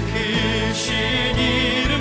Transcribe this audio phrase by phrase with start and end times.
[0.00, 1.93] 그 지키시기를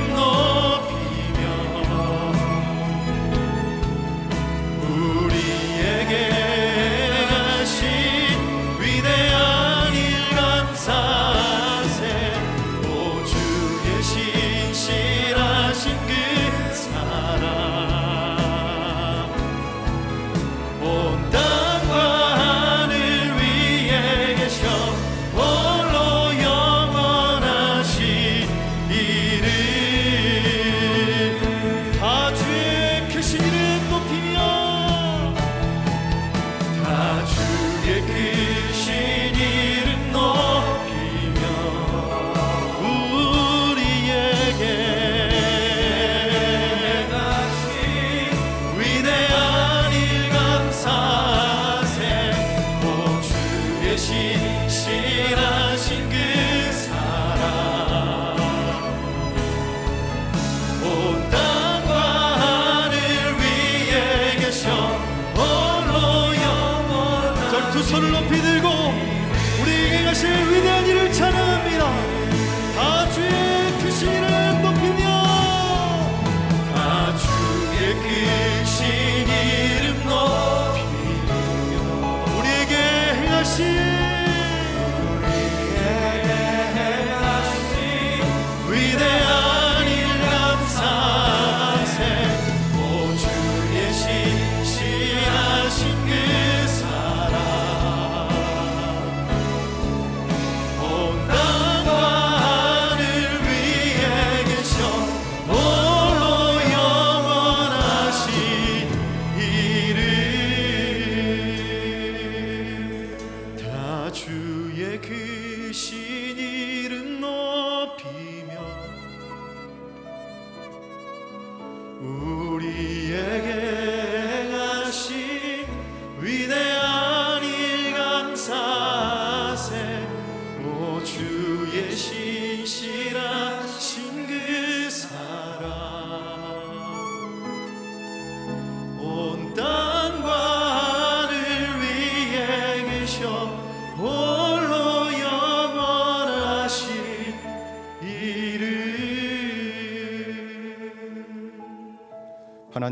[122.03, 122.32] 우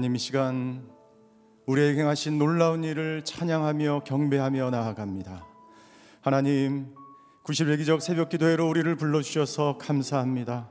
[0.01, 0.81] 하나님 이 시간
[1.67, 5.45] 우리에게 행하신 놀라운 일을 찬양하며 경배하며 나아갑니다.
[6.21, 6.87] 하나님
[7.43, 10.69] 90일 기적 새벽 기도회로 우리를 불러주셔서 감사합니다.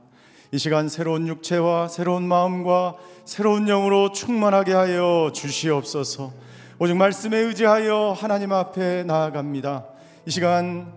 [0.51, 6.33] 이 시간 새로운 육체와 새로운 마음과 새로운 영으로 충만하게 하여 주시옵소서.
[6.77, 9.85] 오직 말씀에 의지하여 하나님 앞에 나아갑니다.
[10.25, 10.91] 이 시간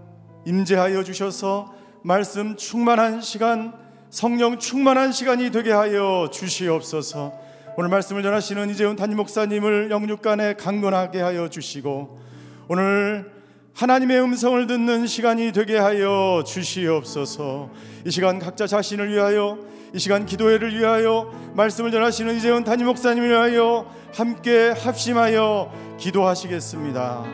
[0.45, 1.73] 임재하여 주셔서
[2.03, 3.73] 말씀 충만한 시간,
[4.11, 7.45] 성령 충만한 시간이 되게 하여 주시옵소서.
[7.77, 12.21] 오늘 말씀을 전하시는 이재훈 담임 목사님을 영육간에 강건하게 하여 주시고
[12.69, 13.33] 오늘
[13.75, 17.71] 하나님의 음성을 듣는 시간이 되게 하여 주시옵소서.
[18.07, 19.59] 이 시간 각자 자신을 위하여
[19.93, 27.25] 이 시간 기도회를 위하여 말씀을 전하시는 이재훈 담임 목사님을 위하여 함께 합심하여 기도하시겠습니다.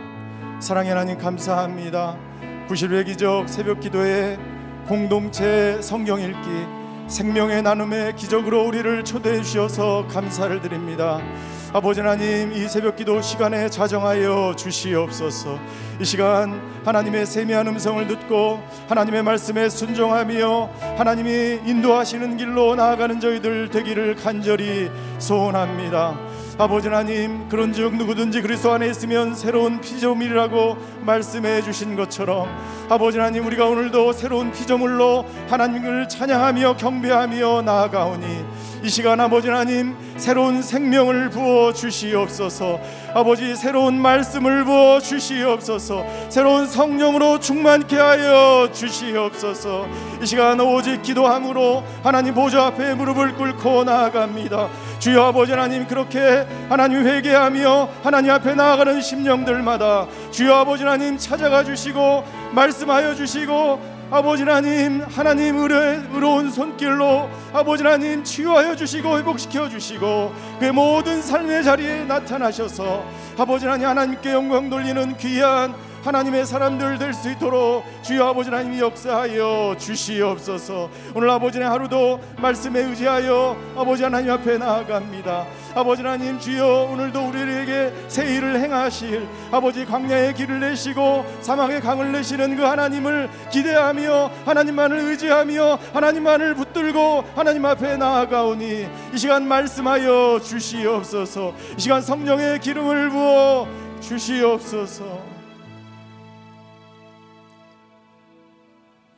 [0.60, 2.16] 사랑의 하나님 감사합니다.
[2.66, 4.38] 90회 기적 새벽 기도회
[4.88, 6.79] 공동체 성경 읽기
[7.10, 11.20] 생명의 나눔의 기적으로 우리를 초대해 주셔서 감사를 드립니다.
[11.72, 15.58] 아버지 하나님 이 새벽 기도 시간에 자정하여 주시옵소서.
[16.00, 24.14] 이 시간 하나님의 세미한 음성을 듣고 하나님의 말씀에 순종하며 하나님이 인도하시는 길로 나아가는 저희들 되기를
[24.14, 24.88] 간절히
[25.18, 26.16] 소원합니다.
[26.60, 30.76] 아버지 하나님 그런즉 누구든지 그리스도 안에 있으면 새로운 피조물이라고
[31.06, 32.54] 말씀해 주신 것처럼
[32.90, 38.44] 아버지 하나님 우리가 오늘도 새로운 피조물로 하나님을 찬양하며 경배하며 나아가오니
[38.82, 42.80] 이 시간 아버지 하나님 새로운 생명을 부어 주시옵소서.
[43.14, 46.04] 아버지 새로운 말씀을 부어 주시옵소서.
[46.30, 49.86] 새로운 성령으로 충만케 하여 주시옵소서.
[50.22, 54.68] 이 시간 오직 기도함으로 하나님 보좌 앞에 무릎을 꿇고 나아갑니다
[55.00, 62.22] 주여 아버지 하나님 그렇게 하나님 회개하며 하나님 앞에 나아가는 심령들마다 주여 아버지 하나님 찾아가 주시고
[62.52, 63.80] 말씀하여 주시고
[64.10, 71.64] 아버지 하나님 하나님 의뢰, 의로운 손길로 아버지 하나님 치유하여 주시고 회복시켜 주시고 그 모든 삶의
[71.64, 73.02] 자리에 나타나셔서
[73.38, 79.74] 아버지 하나님 하나님께 영광 돌리는 귀한 하나님의 사람들 될 수 있도록 주여 아버지 하나님이 역사하여
[79.78, 80.88] 주시옵소서.
[81.14, 85.46] 오늘 아버지의 하루도 말씀에 의지하여 아버지 하나님 앞에 나아갑니다.
[85.74, 92.56] 아버지 하나님 주여 오늘도 우리에게 새 일을 행하실 아버지 광야의 길을 내시고 사막의 강을 내시는
[92.56, 101.54] 그 하나님을 기대하며 하나님만을 의지하며 하나님만을 붙들고 하나님 앞에 나아가오니 이 시간 말씀하여 주시옵소서.
[101.76, 103.68] 이 시간 성령의 기름을 부어
[104.00, 105.29] 주시옵소서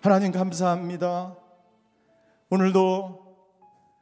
[0.02, 1.37] 하나님 감사합니다.
[2.50, 3.37] 오늘도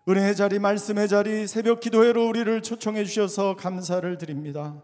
[0.09, 4.77] 은혜의 자리, 말씀의 자리, 새벽 기도회로 우리를 초청해 주셔서 감사를 드립니다.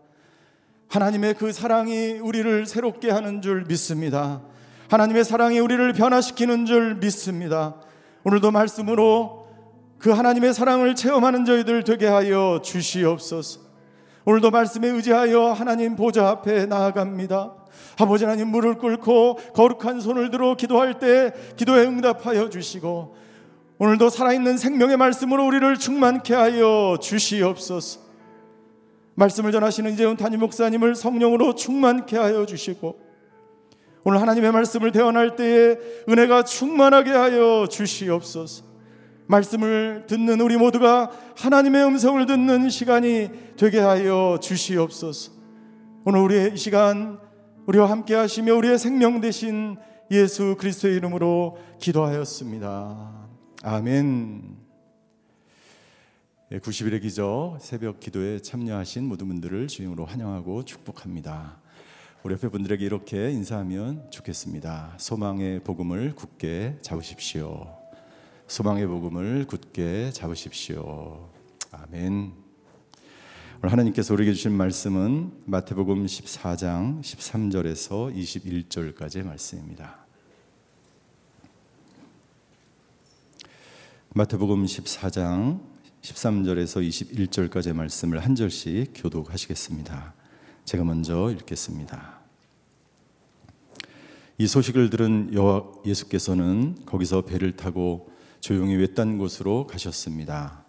[0.89, 4.43] 하나님의 그 사랑이 우리를 새롭게 하는 줄 믿습니다.
[4.91, 7.77] 하나님의 사랑이 우리를 변화시키는 줄 믿습니다.
[8.25, 9.49] 오늘도 말씀으로
[9.99, 13.61] 그 하나님의 사랑을 체험하는 저희들 되게 하여 주시옵소서.
[14.27, 17.55] 오늘도 말씀에 의지하여 하나님 보좌 앞에 나아갑니다.
[17.99, 23.17] 아버지 하나님 무릎 꿇고 거룩한 손을 들어 기도할 때 기도에 응답하여 주시고
[23.79, 28.01] 오늘도 살아있는 생명의 말씀으로 우리를 충만케 하여 주시옵소서.
[29.15, 33.01] 말씀을 전하시는 이재훈 담임 목사님을 성령으로 충만케 하여 주시고
[34.05, 35.77] 오늘 하나님의 말씀을 대언할 때에
[36.09, 38.65] 은혜가 충만하게 하여 주시옵소서.
[39.27, 45.33] 말씀을 듣는 우리 모두가 하나님의 음성을 듣는 시간이 되게 하여 주시옵소서.
[46.05, 47.26] 오늘 우리의 이 시간
[47.67, 49.77] 우리와 함께 하시며 우리의 생명 되신
[50.13, 53.29] 예수 그리스도의 이름으로 기도하였습니다.
[53.65, 54.57] 아멘.
[56.53, 61.59] 90일의 기적 새벽 기도에 참여하신 모든 분들을 주임으로 환영하고 축복합니다.
[62.23, 64.95] 우리 옆에 분들에게 이렇게 인사하면 좋겠습니다.
[64.99, 67.67] 소망의 복음을 굳게 잡으십시오.
[68.47, 71.31] 소망의 복음을 굳게 잡으십시오.
[71.73, 72.46] 아멘.
[73.63, 80.05] 오늘 하나님께서 우리에게 주신 말씀은 마태복음 14장 13절에서 21절까지의 말씀입니다.
[84.13, 85.61] 마태복음 14장
[86.03, 90.13] 13절에서 21절까지의 말씀을 한 절씩 교독하시겠습니다.
[90.67, 92.21] 제가 먼저 읽겠습니다.
[94.37, 95.33] 이 소식을 들은
[95.87, 100.66] 예수께서는 거기서 배를 타고 조용히 외딴 곳으로 가셨습니다.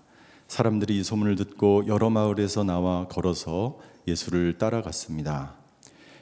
[0.47, 5.55] 사람들이 이 소문을 듣고 여러 마을에서 나와 걸어서 예수를 따라갔습니다.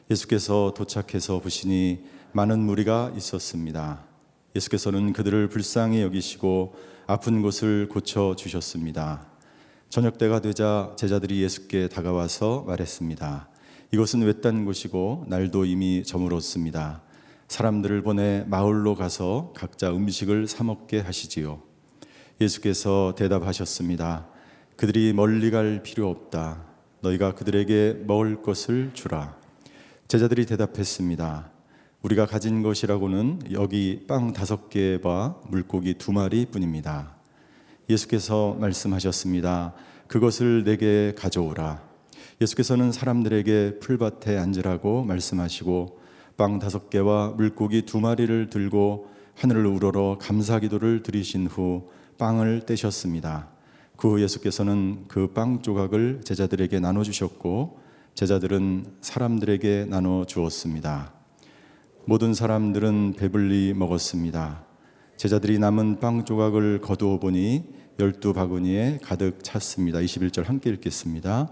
[0.09, 4.03] 예수께서 도착해서 보시니 많은 무리가 있었습니다.
[4.55, 6.73] 예수께서는 그들을 불쌍히 여기시고
[7.05, 9.27] 아픈 곳을 고쳐 주셨습니다.
[9.89, 13.47] 저녁 때가 되자 제자들이 예수께 다가와서 말했습니다.
[13.93, 17.03] 이곳은 외딴 곳이고 날도 이미 저물었습니다.
[17.47, 21.64] 사람들을 보내 마을로 가서 각자 음식을 사 먹게 하시지요.
[22.41, 24.27] 예수께서 대답하셨습니다.
[24.75, 26.63] 그들이 멀리 갈 필요 없다.
[27.01, 29.37] 너희가 그들에게 먹을 것을 주라.
[30.07, 31.51] 제자들이 대답했습니다.
[32.01, 37.15] 우리가 가진 것이라고는 여기 빵 다섯 개와 물고기 두 마리 뿐입니다.
[37.89, 39.73] 예수께서 말씀하셨습니다.
[40.07, 41.81] 그것을 내게 가져오라.
[42.41, 45.99] 예수께서는 사람들에게 풀밭에 앉으라고 말씀하시고
[46.35, 53.49] 빵 다섯 개와 물고기 두 마리를 들고 하늘을 우러러 감사 기도를 드리신 후 빵을 떼셨습니다.
[53.97, 57.79] 그 후 예수께서는 그 빵 조각을 제자들에게 나눠 주셨고
[58.13, 61.13] 제자들은 사람들에게 나눠 주었습니다.
[62.05, 64.63] 모든 사람들은 배불리 먹었습니다.
[65.17, 67.63] 제자들이 남은 빵 조각을 거두어 보니
[67.99, 69.99] 열두 바구니에 가득 찼습니다.
[69.99, 71.49] 21절 함께 읽겠습니다.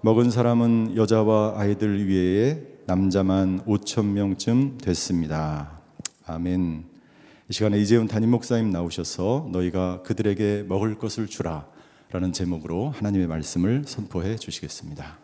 [0.00, 5.80] 먹은 사람은 여자와 아이들 위에 남자만 5천 명쯤 됐습니다.
[6.26, 6.91] 아멘.
[7.52, 11.68] 이 시간에 이재훈 담임 목사님 나오셔서 너희가 그들에게 먹을 것을 주라
[12.10, 15.18] 라는 제목으로 하나님의 말씀을 선포해 주시겠습니다.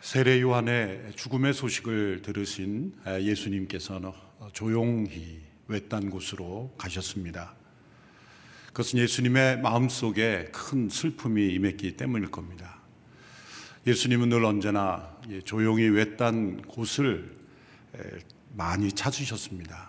[0.00, 4.10] 세례 요한의 죽음의 소식을 들으신 예수님께서는
[4.52, 7.54] 조용히 외딴 곳으로 가셨습니다.
[8.76, 12.76] 그것은 예수님의 마음속에 큰 슬픔이 임했기 때문일 겁니다.
[13.86, 15.16] 예수님은 늘 언제나
[15.46, 17.34] 조용히 외딴 곳을
[18.52, 19.88] 많이 찾으셨습니다.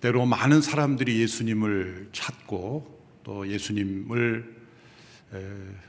[0.00, 4.54] 때로 많은 사람들이 예수님을 찾고 또 예수님을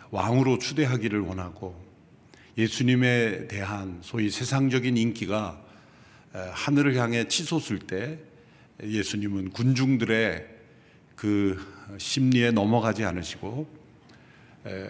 [0.09, 1.79] 왕으로 추대하기를 원하고
[2.57, 5.63] 예수님에 대한 소위 세상적인 인기가
[6.33, 8.17] 하늘을 향해 치솟을 때
[8.81, 10.57] 예수님은 군중들의
[11.19, 11.59] 그
[11.97, 13.67] 심리에 넘어가지 않으시고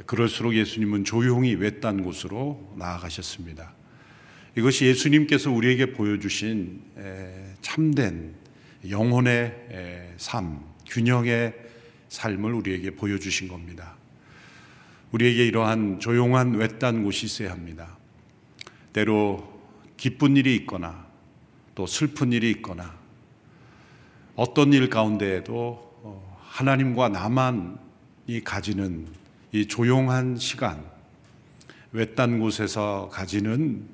[0.06, 3.74] 그럴수록 예수님은 조용히 외딴 곳으로 나아가셨습니다.
[4.56, 6.84] 이것이 예수님께서 우리에게 보여주신
[7.62, 8.36] 참된
[8.88, 11.56] 영혼의 삶, 균형의
[12.10, 13.96] 삶을 우리에게 보여주신 겁니다.
[15.12, 17.98] 우리에게 이러한 조용한 외딴 곳이 있어야 합니다.
[18.94, 19.64] 때로
[19.98, 21.08] 기쁜 일이 있거나
[21.74, 23.00] 또 슬픈 일이 있거나
[24.36, 25.89] 어떤 일 가운데에도
[26.50, 29.08] 하나님과 나만이 가지는
[29.52, 30.84] 이 조용한 시간,
[31.92, 33.88] 외딴 곳에서 가지는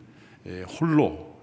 [0.48, 1.36] 예, 홀로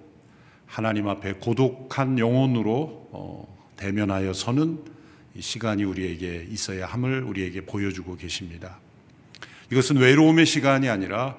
[0.67, 4.81] 하나님 앞에 고독한 영혼으로 어, 대면하여 서는
[5.39, 8.79] 시간이 우리에게 있어야 함을 우리에게 보여주고 계십니다.
[9.71, 11.37] 이것은 외로움의 시간이 아니라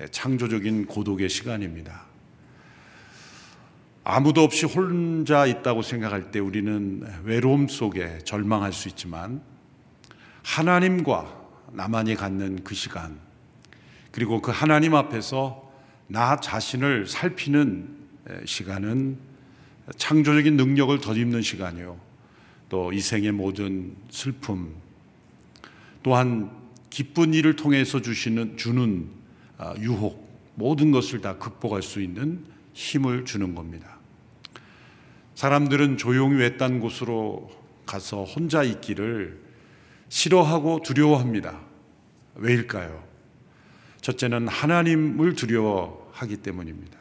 [0.00, 2.04] 예, 창조적인 고독의 시간입니다.
[4.06, 9.40] 아무도 없이 혼자 있다고 생각할 때 우리는 외로움 속에 절망할 수 있지만
[10.42, 11.42] 하나님과
[11.72, 13.18] 나만이 갖는 그 시간
[14.12, 15.72] 그리고 그 하나님 앞에서
[16.06, 17.88] 나 자신을 살피는
[18.44, 19.18] 시간은
[19.96, 21.98] 창조적인 능력을 덧입는 시간이요.
[22.68, 24.74] 또 이생의 모든 슬픔
[26.02, 26.50] 또한
[26.90, 29.08] 기쁜 일을 통해서 주시는 주는
[29.56, 32.44] 아, 유혹 모든 것을 다 극복할 수 있는
[32.74, 33.93] 힘을 주는 겁니다.
[35.34, 37.50] 사람들은 조용히 외딴 곳으로
[37.86, 39.40] 가서 혼자 있기를
[40.08, 41.60] 싫어하고 두려워합니다.
[42.36, 43.02] 왜일까요?
[44.00, 46.98] 첫째는 하나님을 두려워하기 때문입니다.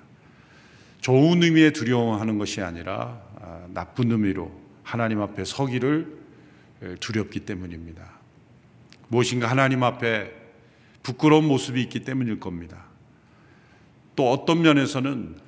[1.01, 4.51] 좋은 의미의 두려워하는 것이 아니라 아, 나쁜 의미로
[4.83, 6.17] 하나님 앞에 서기를
[6.99, 8.03] 두렵기 때문입니다.
[9.09, 10.33] 무엇인가 하나님 앞에
[11.03, 12.85] 부끄러운 모습이 있기 때문일 겁니다.
[14.15, 15.42] 또 어떤 면에서는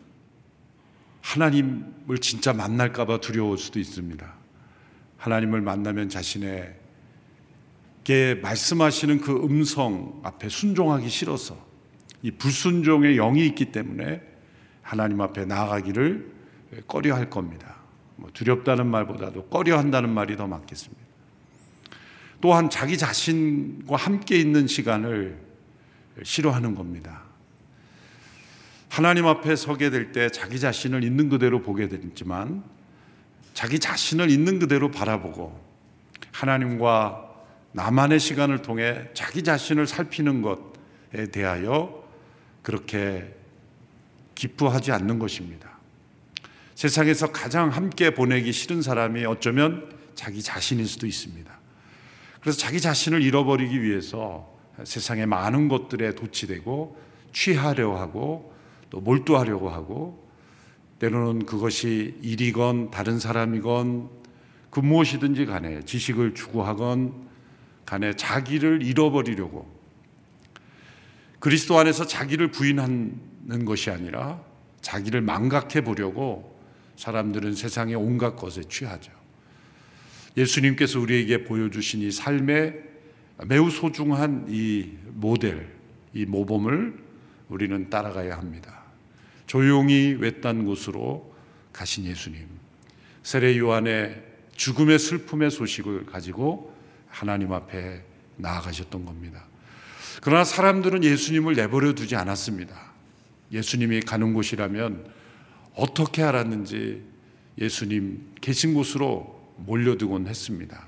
[1.26, 4.32] 하나님을 진짜 만날까봐 두려울 수도 있습니다.
[5.18, 6.76] 하나님을 만나면 자신에게
[8.44, 11.58] 말씀하시는 그 음성 앞에 순종하기 싫어서
[12.22, 14.22] 이 불순종의 영이 있기 때문에
[14.84, 16.32] 하나님 앞에 나아가기를
[16.88, 17.78] 꺼려 할 겁니다.
[18.18, 21.04] 뭐 두렵다는 말보다도 꺼려 한다는 말이 더 맞겠습니다.
[22.40, 25.40] 또한 자기 자신과 함께 있는 시간을
[26.22, 27.25] 싫어하는 겁니다.
[28.96, 32.64] 하나님 앞에 서게 될 때 자기 자신을 있는 그대로 보게 되지만
[33.54, 35.60] 자기 자신을 있는 그대로 바라보고
[36.32, 37.30] 하나님과
[37.74, 42.08] 나만의 시간을 통해 자기 자신을 살피는 것에 대하여
[42.62, 43.36] 그렇게
[44.34, 45.72] 기뻐하지 않는 것입니다.
[46.76, 51.54] 세상에서 가장 함께 보내기 싫은 사람이 어쩌면 자기 자신일 수도 있습니다.
[52.40, 56.98] 그래서 자기 자신을 잃어버리기 위해서 세상의 많은 것들에 도취되고
[57.34, 58.55] 취하려 하고
[58.96, 60.26] 또 몰두하려고 하고
[61.00, 64.10] 때로는 그것이 일이건 다른 사람이건
[64.70, 67.28] 그 무엇이든지 간에 지식을 추구하건
[67.86, 69.70] 간에 자기를 잃어버리려고
[71.40, 74.42] 그리스도 안에서 자기를 부인하는 것이 아니라
[74.80, 76.58] 자기를 망각해 보려고
[76.96, 79.12] 사람들은 세상의 온갖 것에 취하죠.
[80.38, 82.82] 예수님께서 우리에게 보여주신 이 삶의
[83.48, 85.76] 매우 소중한 이 모델,
[86.14, 86.98] 이 모범을
[87.50, 88.75] 우리는 따라가야 합니다.
[89.48, 91.34] 조용히 외딴 곳으로
[91.72, 92.48] 가신 예수님.
[93.24, 94.24] 세례 요한의
[94.56, 96.74] 죽음의 슬픔의 소식을 가지고
[97.10, 98.04] 하나님 앞에
[98.38, 99.46] 나아가셨던 겁니다.
[100.22, 102.94] 그러나 사람들은 예수님을 내버려 두지 않았습니다.
[103.52, 105.12] 예수님이 가는 곳이라면
[105.76, 107.04] 어떻게 알았는지
[107.58, 110.88] 예수님 계신 곳으로 몰려들곤 했습니다.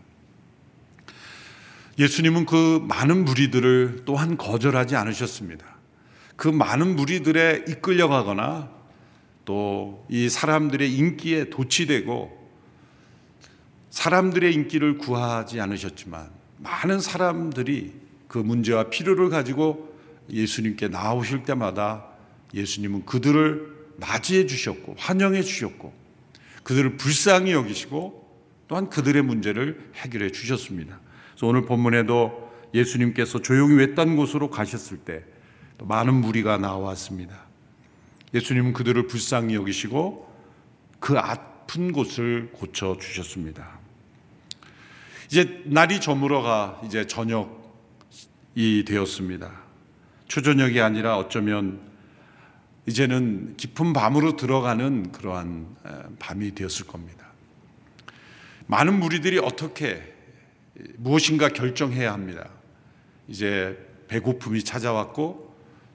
[1.99, 5.76] 예수님은 그 많은 무리들을 또한 거절하지 않으셨습니다.
[6.37, 8.71] 그 많은 무리들에 이끌려가거나
[9.43, 12.37] 또 이 사람들의 인기에 도취되고
[13.89, 17.93] 사람들의 인기를 구하지 않으셨지만 많은 사람들이
[18.27, 19.95] 그 문제와 필요를 가지고
[20.29, 22.05] 예수님께 나오실 때마다
[22.53, 25.93] 예수님은 그들을 맞이해 주셨고 환영해 주셨고
[26.63, 28.27] 그들을 불쌍히 여기시고
[28.67, 30.99] 또한 그들의 문제를 해결해 주셨습니다.
[31.31, 35.23] 그래서 오늘 본문에도 예수님께서 조용히 외딴 곳으로 가셨을 때
[35.79, 37.45] 많은 무리가 나왔습니다.
[38.33, 40.27] 예수님은 그들을 불쌍히 여기시고
[40.99, 43.79] 그 아픈 곳을 고쳐 주셨습니다.
[45.27, 49.51] 이제 날이 저물어가 이제 저녁이 되었습니다.
[50.27, 51.79] 초저녁이 아니라 어쩌면
[52.85, 55.75] 이제는 깊은 밤으로 들어가는 그러한
[56.19, 57.27] 밤이 되었을 겁니다.
[58.67, 60.13] 많은 무리들이 어떻게
[60.97, 62.49] 무엇인가 결정해야 합니다.
[63.27, 65.46] 이제 배고픔이 찾아왔고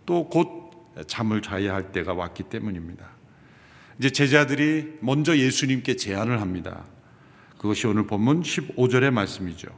[0.07, 0.63] 또 곧
[1.07, 3.07] 잠을 자야 할 때가 왔기 때문입니다.
[3.99, 6.85] 이제 제자들이 먼저 예수님께 제안을 합니다.
[7.59, 9.69] 그것이 오늘 본문 15절의 말씀이죠.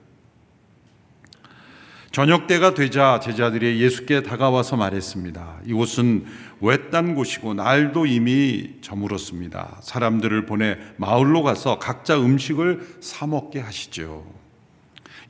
[2.11, 5.63] 저녁 때가 되자 제자들이 예수께 다가와서 말했습니다.
[5.67, 6.25] 이곳은
[6.61, 9.81] 외딴 곳이고 날도 이미 저물었습니다.
[9.83, 14.25] 사람들을 보내 마을로 가서 각자 음식을 사 먹게 하시죠.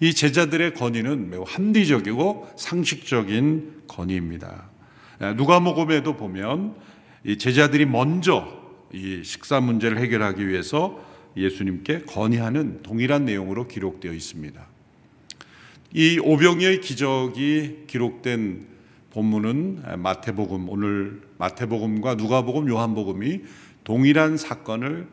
[0.01, 4.74] 이 제자들의 건의는 매우 합리적이고 상식적인 건의입니다.
[5.21, 6.75] 누가복음에도 보면
[7.25, 11.03] 이 제자들이 먼저 이 식사 문제를 해결하기 위해서
[11.37, 14.67] 예수님께 건의하는 동일한 내용으로 기록되어 있습니다.
[15.93, 18.67] 이 오병이의 기적이 기록된
[19.11, 23.43] 본문은 마태복음 오늘 마태복음과 누가복음 요한복음이
[23.85, 25.09] 동일한 사건을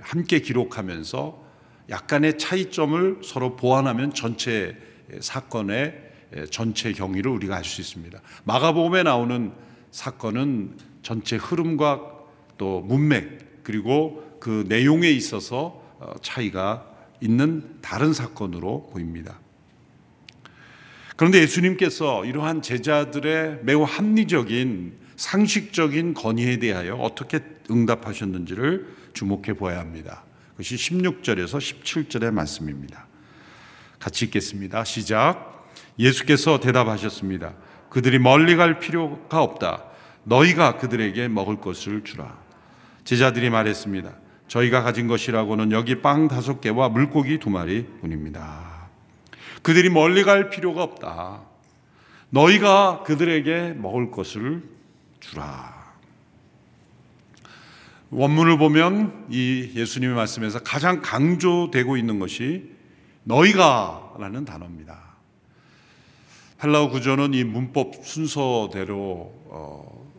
[0.00, 1.50] 함께 기록하면서
[1.90, 4.76] 약간의 차이점을 서로 보완하면 전체
[5.18, 6.09] 사건의
[6.50, 8.20] 전체 경위를 우리가 알 수 있습니다.
[8.44, 9.52] 마가복음에 나오는
[9.90, 12.00] 사건은 전체 흐름과
[12.58, 16.86] 또 문맥 그리고 그 내용에 있어서 어, 차이가
[17.20, 19.38] 있는 다른 사건으로 보입니다.
[21.16, 27.40] 그런데 예수님께서 이러한 제자들의 매우 합리적인 상식적인 건의에 대하여 어떻게
[27.70, 30.24] 응답하셨는지를 주목해 보아야 합니다.
[30.52, 33.06] 그것이 16절에서 17절의 말씀입니다.
[33.98, 34.84] 같이 읽겠습니다.
[34.84, 35.49] 시작.
[35.98, 37.54] 예수께서 대답하셨습니다.
[37.88, 39.84] 그들이 멀리 갈 필요가 없다.
[40.24, 42.38] 너희가 그들에게 먹을 것을 주라.
[43.04, 44.12] 제자들이 말했습니다.
[44.48, 48.88] 저희가 가진 것이라고는 여기 빵 다섯 개와 물고기 두 마리 뿐입니다.
[49.62, 51.42] 그들이 멀리 갈 필요가 없다.
[52.30, 54.62] 너희가 그들에게 먹을 것을
[55.20, 55.80] 주라.
[58.10, 62.70] 원문을 보면 이 예수님의 말씀에서 가장 강조되고 있는 것이
[63.24, 65.09] 너희가 라는 단어입니다.
[66.62, 70.12] 헬라어 구조는 이 문법 순서대로 어,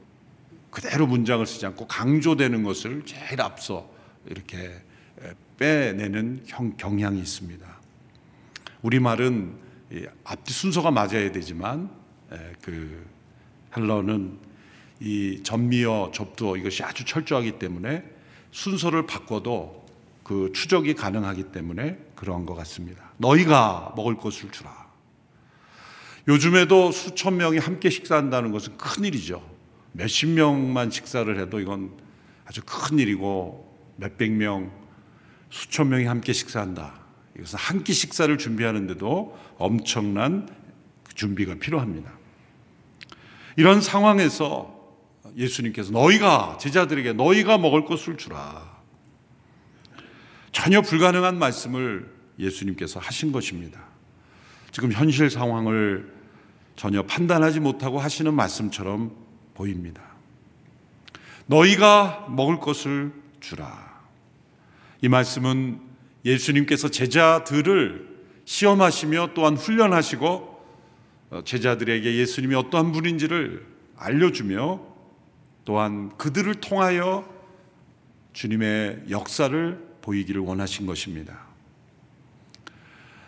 [0.71, 3.89] 그대로 문장을 쓰지 않고 강조되는 것을 제일 앞서
[4.25, 4.81] 이렇게
[5.57, 6.45] 빼내는
[6.77, 7.67] 경향이 있습니다.
[8.81, 9.53] 우리 말은
[10.23, 11.91] 앞뒤 순서가 맞아야 되지만
[12.61, 13.05] 그
[13.75, 14.39] 헬러는
[15.01, 18.03] 이 전미어 접두어 이것이 아주 철저하기 때문에
[18.51, 19.85] 순서를 바꿔도
[20.23, 23.11] 그 추적이 가능하기 때문에 그러한 것 같습니다.
[23.17, 24.80] 너희가 먹을 것을 주라.
[26.27, 29.43] 요즘에도 수천 명이 함께 식사한다는 것은 큰 일이죠.
[29.93, 31.91] 몇십 명만 식사를 해도 이건
[32.45, 34.71] 아주 큰 일이고 몇백 명,
[35.49, 36.99] 수천 명이 함께 식사한다.
[37.37, 40.47] 이것은 한 끼 식사를 준비하는데도 엄청난
[41.15, 42.11] 준비가 필요합니다.
[43.57, 44.79] 이런 상황에서
[45.35, 48.79] 예수님께서 너희가 제자들에게 너희가 먹을 것을 주라.
[50.51, 53.90] 전혀 불가능한 말씀을 예수님께서 하신 것입니다.
[54.71, 56.11] 지금 현실 상황을
[56.75, 59.11] 전혀 판단하지 못하고 하시는 말씀처럼
[59.53, 60.01] 보입니다.
[61.45, 64.01] 너희가 먹을 것을 주라.
[65.01, 65.79] 이 말씀은
[66.23, 68.09] 예수님께서 제자들을
[68.45, 70.51] 시험하시며 또한 훈련하시고
[71.31, 74.81] 어, 제자들에게 예수님이 어떠한 분인지를 알려주며
[75.63, 77.27] 또한 그들을 통하여
[78.33, 81.50] 주님의 역사를 보이기를 원하신 것입니다.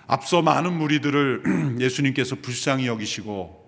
[0.07, 3.63] 앞서 많은 무리들을 예수님께서 불쌍히 여기시고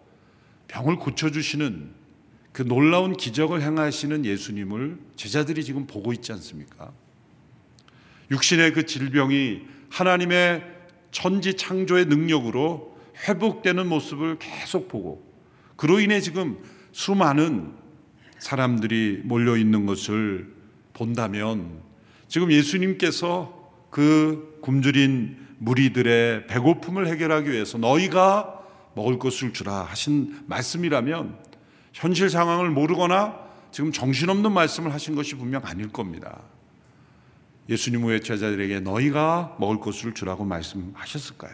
[0.68, 2.06] 병을 고쳐주시는
[2.52, 6.92] 그 놀라운 기적을 행하시는 예수님을 제자들이 지금 보고 있지 않습니까?
[8.32, 10.64] 육신의 그 질병이 하나님의
[11.12, 15.26] 천지 창조의 능력으로 회복되는 모습을 계속 보고
[15.76, 16.58] 그로 인해 지금
[16.92, 17.74] 수많은
[18.40, 20.54] 사람들이 몰려 있는 것을
[20.94, 21.82] 본다면
[22.28, 28.62] 지금 예수님께서 그 굶주린 무리들의 배고픔을 해결하기 위해서 너희가
[28.96, 31.38] 먹을 것을 주라 하신 말씀이라면
[31.94, 33.40] 현실 상황을 모르거나
[33.72, 36.42] 지금 정신없는 말씀을 하신 것이 분명 아닐 겁니다.
[37.70, 41.54] 예수님 후의 제자들에게 너희가 먹을 것을 주라고 말씀하셨을까요?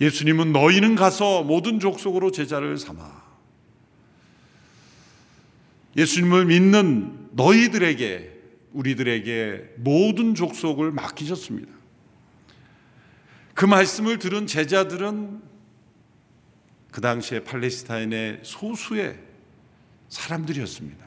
[0.00, 3.24] 예수님은 너희는 가서 모든 족속으로 제자를 삼아
[5.96, 8.35] 예수님을 믿는 너희들에게
[8.76, 11.72] 우리들에게 모든 족속을 맡기셨습니다.
[13.54, 15.40] 그 말씀을 들은 제자들은
[16.90, 19.18] 그 당시에 팔레스타인의 소수의
[20.08, 21.06] 사람들이었습니다.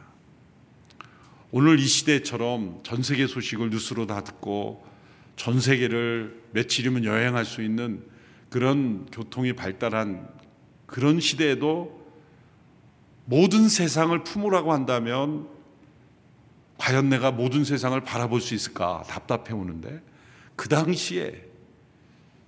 [1.51, 4.83] 오늘 이 시대처럼 전 세계 소식을 뉴스로 다 듣고
[5.35, 8.03] 전 세계를 며칠이면 여행할 수 있는
[8.49, 10.27] 그런 교통이 발달한
[10.87, 11.99] 그런 시대에도
[13.25, 15.58] 모든 세상을 품으라고 한다면
[16.79, 20.01] 과연 내가 모든 세상을 바라볼 수 있을까 답답해 오는데
[20.55, 21.45] 그 당시에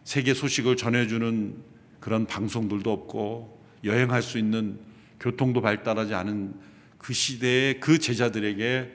[0.03, 1.55] 세계 소식을 전해주는
[1.99, 4.79] 그런 방송들도 없고 여행할 수 있는
[5.19, 6.55] 교통도 발달하지 않은
[6.97, 8.91] 그 시대의 그 제자들에게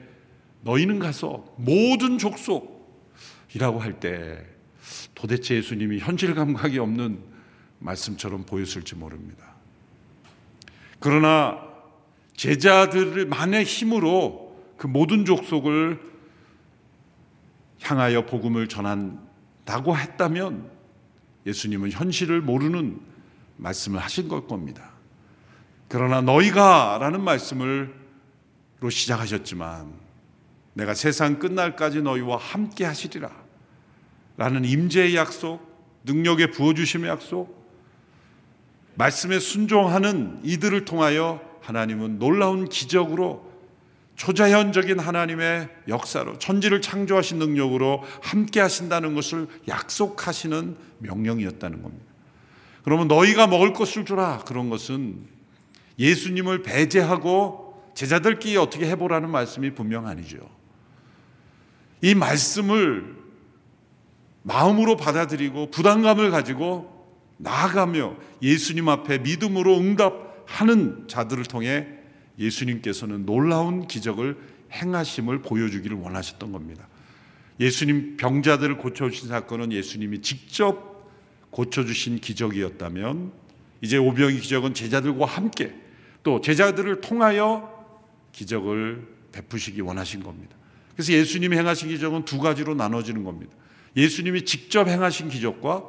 [0.61, 4.43] 너희는 가서 모든 족속이라고 할 때
[5.13, 7.19] 도대체 예수님이 현실 감각이 없는
[7.79, 9.55] 말씀처럼 보였을지 모릅니다.
[10.99, 11.59] 그러나
[12.35, 14.46] 제자들만의 힘으로
[14.77, 15.99] 그 모든 족속을
[17.81, 20.69] 향하여 복음을 전한다고 했다면
[21.45, 22.99] 예수님은 현실을 모르는
[23.57, 24.91] 말씀을 하신 걸 겁니다.
[25.87, 27.89] 그러나 너희가 라는 말씀을로
[28.89, 29.93] 시작하셨지만
[30.73, 33.31] 내가 세상 끝날까지 너희와 함께 하시리라
[34.35, 35.65] 라는 임재의 약속,
[36.03, 37.57] 능력의 부어주심의 약속,
[38.95, 43.46] 말씀에 순종하는 이들을 통하여 하나님은 놀라운 기적으로
[44.17, 52.05] 초자연적인 하나님의 역사로 천지를 창조하신 능력으로 함께 하신다는 것을 약속하시는 명령이었다는 겁니다.
[52.83, 54.39] 그러면 너희가 먹을 것을 주라.
[54.39, 55.19] 그런 것은
[55.99, 60.37] 예수님을 배제하고 제자들끼리 어떻게 해보라는 말씀이 분명 아니죠.
[62.01, 63.15] 이 말씀을
[64.43, 71.96] 마음으로 받아들이고 부담감을 가지고 나아가며 예수님 앞에 믿음으로 응답 하는 자들을 통해
[72.39, 74.37] 예수님께서는 놀라운 기적을
[74.71, 76.87] 행하심을 보여주기를 원하셨던 겁니다.
[77.59, 81.09] 예수님 병자들을 고쳐주신 사건은 예수님이 직접
[81.49, 83.31] 고쳐주신 기적이었다면
[83.81, 85.73] 이제 오병의 기적은 제자들과 함께
[86.23, 87.73] 또 제자들을 통하여
[88.31, 90.55] 기적을 베푸시기 원하신 겁니다.
[90.93, 93.55] 그래서 예수님이 행하신 기적은 두 가지로 나눠지는 겁니다.
[93.95, 95.83] 예수님이 직접 행하신 기적과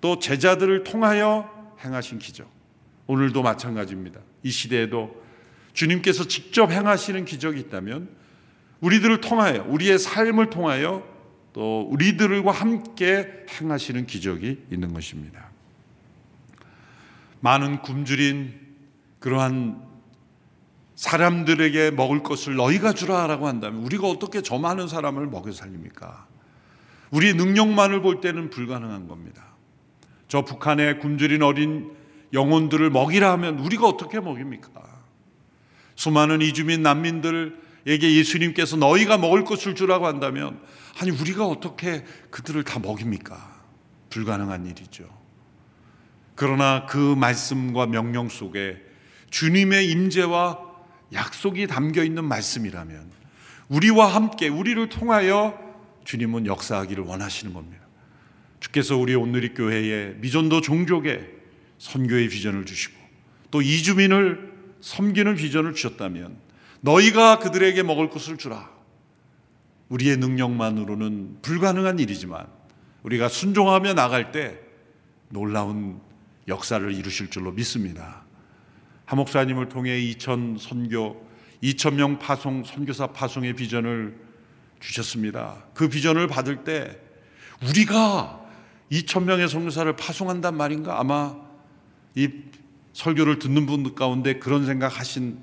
[0.00, 2.48] 또 제자들을 통하여 행하신 기적.
[3.06, 4.20] 오늘도 마찬가지입니다.
[4.42, 5.22] 이 시대에도
[5.72, 8.08] 주님께서 직접 행하시는 기적이 있다면
[8.80, 11.06] 우리들을 통하여 우리의 삶을 통하여
[11.52, 15.50] 또 우리들과 함께 행하시는 기적이 있는 것입니다.
[17.40, 18.54] 많은 굶주린
[19.20, 19.82] 그러한
[20.94, 26.26] 사람들에게 먹을 것을 너희가 주라라고 한다면 우리가 어떻게 저 많은 사람을 먹여 살립니까?
[27.10, 29.44] 우리의 능력만을 볼 때는 불가능한 겁니다.
[30.26, 31.92] 저 북한의 굶주린 어린
[32.32, 34.87] 영혼들을 먹이라 하면 우리가 어떻게 먹입니까?
[35.98, 40.60] 수많은 이주민 난민들에게 예수님께서 너희가 먹을 것을 주라고 한다면
[41.00, 43.58] 아니 우리가 어떻게 그들을 다 먹입니까?
[44.08, 45.08] 불가능한 일이죠.
[46.36, 48.76] 그러나 그 말씀과 명령 속에
[49.30, 50.60] 주님의 임재와
[51.12, 53.10] 약속이 담겨 있는 말씀이라면
[53.68, 55.58] 우리와 함께 우리를 통하여
[56.04, 57.84] 주님은 역사하기를 원하시는 겁니다.
[58.60, 61.28] 주께서 우리 오늘리 교회에 미전도 종족에
[61.78, 62.96] 선교의 비전을 주시고
[63.50, 66.36] 또 이주민을 섬기는 비전을 주셨다면
[66.80, 68.70] 너희가 그들에게 먹을 것을 주라.
[69.88, 72.46] 우리의 능력만으로는 불가능한 일이지만
[73.02, 74.60] 우리가 순종하며 나갈 때
[75.30, 76.00] 놀라운
[76.46, 78.22] 역사를 이루실 줄로 믿습니다.
[79.04, 81.26] 하 목사님을 통해 2천 선교,
[81.62, 84.18] 2천 명 파송 선교사 파송의 비전을
[84.80, 85.64] 주셨습니다.
[85.74, 86.98] 그 비전을 받을 때
[87.62, 88.40] 우리가
[88.92, 91.00] 2천 명의 선교사를 파송한단 말인가?
[91.00, 91.36] 아마
[92.14, 92.28] 이
[92.98, 95.38] 설교를 듣는 분들 가운데 그런 생각 하신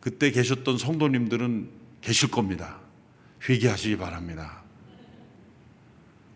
[0.00, 2.80] 그때 계셨던 성도님들은 계실 겁니다.
[3.48, 4.64] 회개하시기 바랍니다.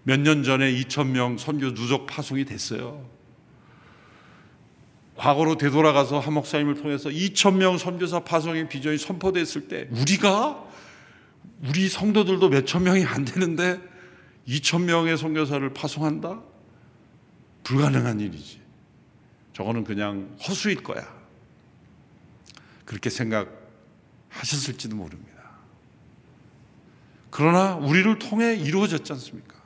[0.05, 3.11] 몇 년 전에 2천 명 선교 누적 파송이 됐어요.
[5.17, 10.65] 과거로 되돌아가서 한 목사님을 통해서 2천 명 선교사 파송의 비전이 선포됐을 때 우리가
[11.67, 13.81] 우리 성도들도 몇천 명이 안 되는데
[14.47, 16.41] 2천 명의 선교사를 파송한다?
[17.65, 18.66] 불가능한 일이지.
[19.57, 21.11] 저거는 그냥 허수일 거야.
[22.85, 25.33] 그렇게 생각하셨을지도 모릅니다.
[27.31, 29.57] 그러나 우리를 통해 이루어졌지 않습니까?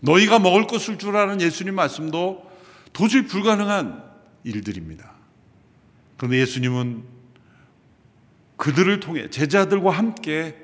[0.00, 2.50] 너희가 먹을 것을 주라는 예수님 말씀도
[2.92, 4.02] 도저히 불가능한
[4.42, 5.14] 일들입니다.
[6.16, 7.04] 그런데 예수님은
[8.56, 10.56] 그들을 통해 제자들과 함께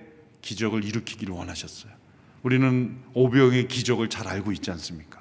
[0.42, 1.92] 기적을 일으키기를 원하셨어요.
[2.42, 5.19] 우리는 오병의 기적을 잘 알고 있지 않습니까?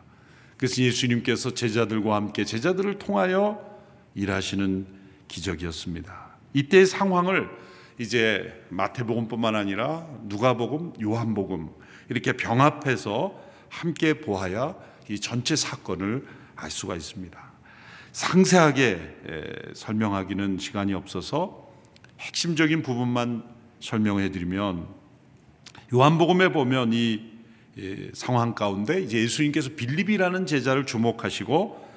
[0.59, 3.79] 그래서 예수님께서 제자들과 함께 제자들을 통하여
[4.13, 4.85] 일하시는
[5.29, 6.31] 기적이었습니다.
[6.53, 7.49] 이때의 상황을
[7.97, 11.69] 이제 마태복음뿐만 아니라 누가복음, 요한복음
[12.09, 14.75] 이렇게 병합해서 함께 보아야
[15.09, 17.39] 이 전체 사건을 알 수가 있습니다.
[18.11, 21.71] 상세하게 설명하기는 시간이 없어서
[22.19, 23.45] 핵심적인 부분만
[23.79, 24.87] 설명해 드리면
[25.93, 27.38] 요한복음에 보면 이
[28.13, 31.89] 상황 가운데 이제 예수님께서 빌립이라는 제자를 주목하시고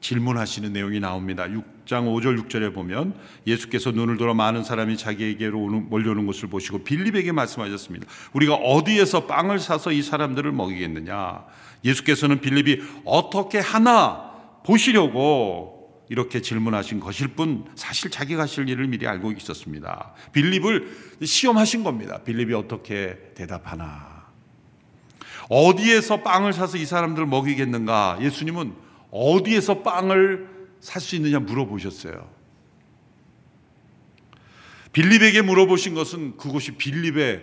[0.00, 1.44] 질문하시는 내용이 나옵니다.
[1.44, 3.14] 6장 5절 6절에 보면
[3.46, 8.06] 예수께서 눈을 들어 많은 사람이 자기에게로 몰려오는 것을 보시고 빌립에게 말씀하셨습니다.
[8.32, 11.44] 우리가 어디에서 빵을 사서 이 사람들을 먹이겠느냐?
[11.84, 14.32] 예수께서는 빌립이 어떻게 하나
[14.64, 20.12] 보시려고 이렇게 질문하신 것일 뿐 사실 자기가 하실 일을 미리 알고 있었습니다.
[20.32, 20.88] 빌립을
[21.22, 22.22] 시험하신 겁니다.
[22.24, 24.17] 빌립이 어떻게 대답하나.
[25.48, 28.18] 어디에서 빵을 사서 이 사람들을 먹이겠는가?
[28.20, 28.74] 예수님은
[29.10, 32.28] 어디에서 빵을 살 수 있느냐 물어보셨어요.
[34.92, 37.42] 빌립에게 물어보신 것은 그곳이 빌립의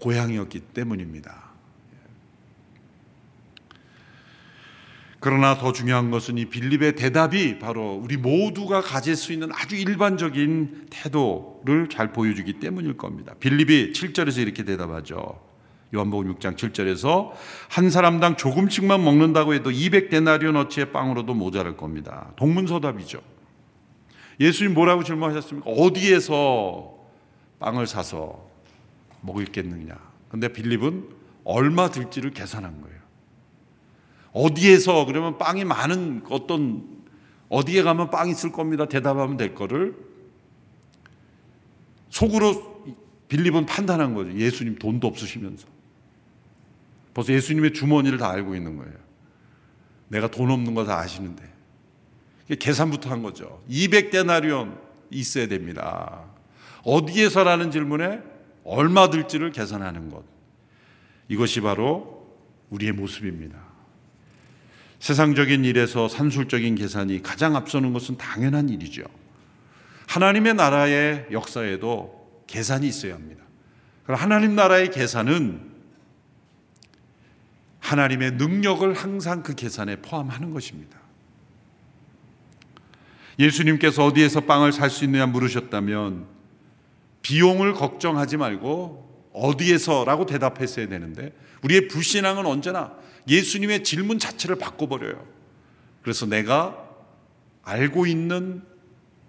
[0.00, 1.50] 고향이었기 때문입니다.
[5.22, 10.86] 그러나 더 중요한 것은 이 빌립의 대답이 바로 우리 모두가 가질 수 있는 아주 일반적인
[10.88, 13.34] 태도를 잘 보여주기 때문일 겁니다.
[13.38, 15.49] 빌립이 7절에서 이렇게 대답하죠.
[15.92, 17.32] 요한복음 6장 7절에서
[17.68, 22.32] 한 사람당 조금씩만 먹는다고 해도 200데나리온어치의 빵으로도 모자랄 겁니다.
[22.36, 23.20] 동문서답이죠.
[24.38, 25.70] 예수님 뭐라고 질문하셨습니까?
[25.70, 26.94] 어디에서
[27.58, 28.48] 빵을 사서
[29.20, 29.96] 먹겠느냐?
[30.28, 31.08] 근데 빌립은
[31.44, 33.00] 얼마 들지를 계산한 거예요.
[34.32, 37.00] 어디에서 그러면 빵이 많은 어떤
[37.48, 38.86] 어디에 가면 빵 있을 겁니다.
[38.86, 39.96] 대답하면 될 거를
[42.08, 42.84] 속으로
[43.28, 44.32] 빌립은 판단한 거죠.
[44.32, 45.79] 예수님 돈도 없으시면서.
[47.14, 48.92] 벌써 예수님의 주머니를 다 알고 있는 거예요.
[50.08, 51.48] 내가 돈 없는 거 다 아시는데.
[52.58, 53.62] 계산부터 한 거죠.
[53.70, 54.76] 200데나리온
[55.10, 56.24] 있어야 됩니다.
[56.82, 58.20] 어디에서라는 질문에
[58.64, 60.24] 얼마 들지를 계산하는 것.
[61.28, 62.26] 이것이 바로
[62.70, 63.58] 우리의 모습입니다.
[64.98, 69.02] 세상적인 일에서 산술적인 계산이 가장 앞서는 것은 당연한 일이죠.
[70.08, 73.44] 하나님의 나라의 역사에도 계산이 있어야 합니다.
[74.06, 75.69] 하나님 나라의 계산은
[77.80, 80.98] 하나님의 능력을 항상 그 계산에 포함하는 것입니다.
[83.38, 86.26] 예수님께서 어디에서 빵을 살 수 있느냐 물으셨다면
[87.22, 92.92] 비용을 걱정하지 말고 어디에서라고 대답했어야 되는데 우리의 불신앙은 언제나
[93.28, 95.26] 예수님의 질문 자체를 바꿔버려요.
[96.02, 96.88] 그래서 내가
[97.62, 98.62] 알고 있는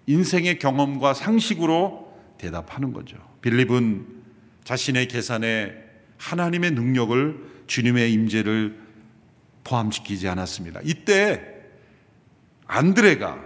[0.06, 3.16] 인생의 경험과 상식으로 대답하는 거죠.
[3.40, 4.06] 빌립은
[4.64, 5.74] 자신의 계산에
[6.18, 8.78] 하나님의 능력을 주님의 임재를
[9.64, 10.80] 포함시키지 않았습니다.
[10.84, 11.42] 이때
[12.66, 13.38] 안드레가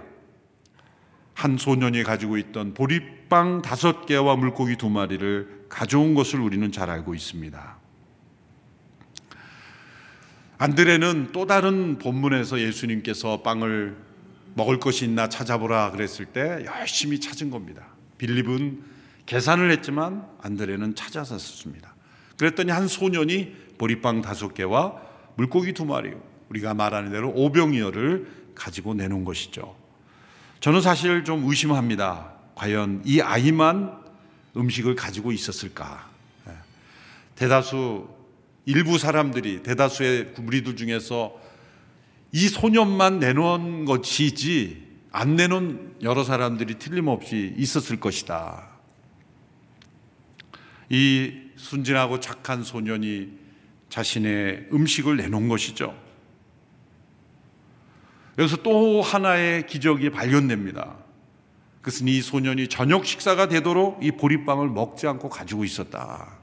[1.35, 7.15] 한 소년이 가지고 있던 보리빵 다섯 개와 물고기 두 마리를 가져온 것을 우리는 잘 알고
[7.15, 7.77] 있습니다.
[10.59, 13.97] 안드레는 또 다른 본문에서 예수님께서 빵을
[14.55, 17.89] 먹을 것이 있나 찾아보라 그랬을 때 열심히 찾은 겁니다.
[18.17, 18.83] 빌립은
[19.27, 21.95] 계산을 했지만 안드레는 찾아서 썼습니다.
[22.39, 25.01] 그랬더니 한 소년이 보리빵 다섯 개와
[25.37, 26.13] 물고기 두 마리,
[26.49, 29.77] 우리가 말하는 대로 오병이어를 가지고 내놓은 것이죠.
[30.61, 32.33] 저는 사실 좀 의심합니다.
[32.55, 33.97] 과연 이 아이만
[34.57, 36.09] 음식을 가지고 있었을까?
[36.49, 36.53] 예.
[37.35, 38.09] 대다수
[38.65, 41.39] 일부 사람들이 대다수의 무리들 중에서
[42.33, 48.69] 이 소년만 내놓은 것이지 안 내놓은 여러 사람들이 틀림없이 있었을 것이다.
[50.91, 53.46] 이 순진하고 착한 소년이
[53.97, 55.99] 자신의 음식을 내놓은 것이죠.
[58.37, 60.99] 여기서 또 하나의 기적이 발견됩니다.
[61.81, 66.37] 그것은 이 소년이 저녁 식사가 되도록 이 보리빵을 먹지 않고 가지고 있었다.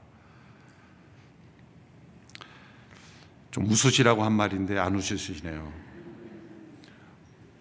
[3.52, 5.72] 좀 웃으시라고 한 말인데 안 웃으시네요.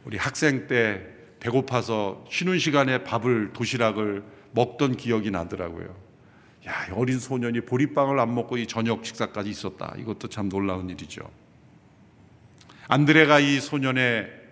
[0.05, 1.05] 우리 학생 때
[1.39, 6.02] 배고파서 쉬는 시간에 밥을 도시락을 먹던 기억이 나더라고요.
[6.67, 9.95] 야, 어린 소년이 보리빵을 안 먹고 이 저녁 식사까지 있었다.
[9.97, 11.29] 이것도 참 놀라운 일이죠.
[12.87, 14.43] 안드레가 이 소년의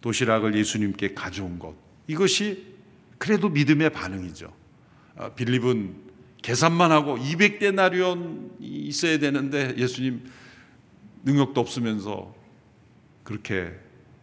[0.00, 1.74] 도시락을 예수님께 가져온 것
[2.06, 2.74] 이것이
[3.18, 4.52] 그래도 믿음의 반응이죠.
[5.16, 6.04] 아, 빌립은
[6.42, 10.30] 계산만 하고 200대 나리온 있어야 되는데 예수님
[11.22, 12.34] 능력도 없으면서
[13.22, 13.72] 그렇게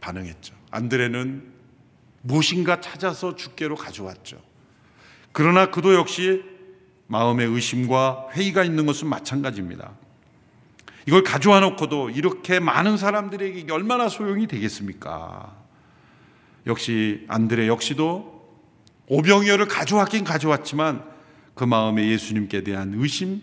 [0.02, 0.54] 반응했죠.
[0.70, 1.52] 안드레는
[2.22, 4.40] 무엇인가 찾아서 주께로 가져왔죠.
[5.32, 6.44] 그러나 그도 역시
[7.12, 9.92] 마음의 의심과 회의가 있는 것은 마찬가지입니다.
[11.06, 15.54] 이걸 가져와 놓고도 이렇게 많은 사람들에게 얼마나 소용이 되겠습니까?
[16.68, 18.42] 역시 안드레 역시도
[19.08, 21.04] 오병이어를 가져왔긴 가져왔지만
[21.54, 23.42] 그 마음에 예수님께 대한 의심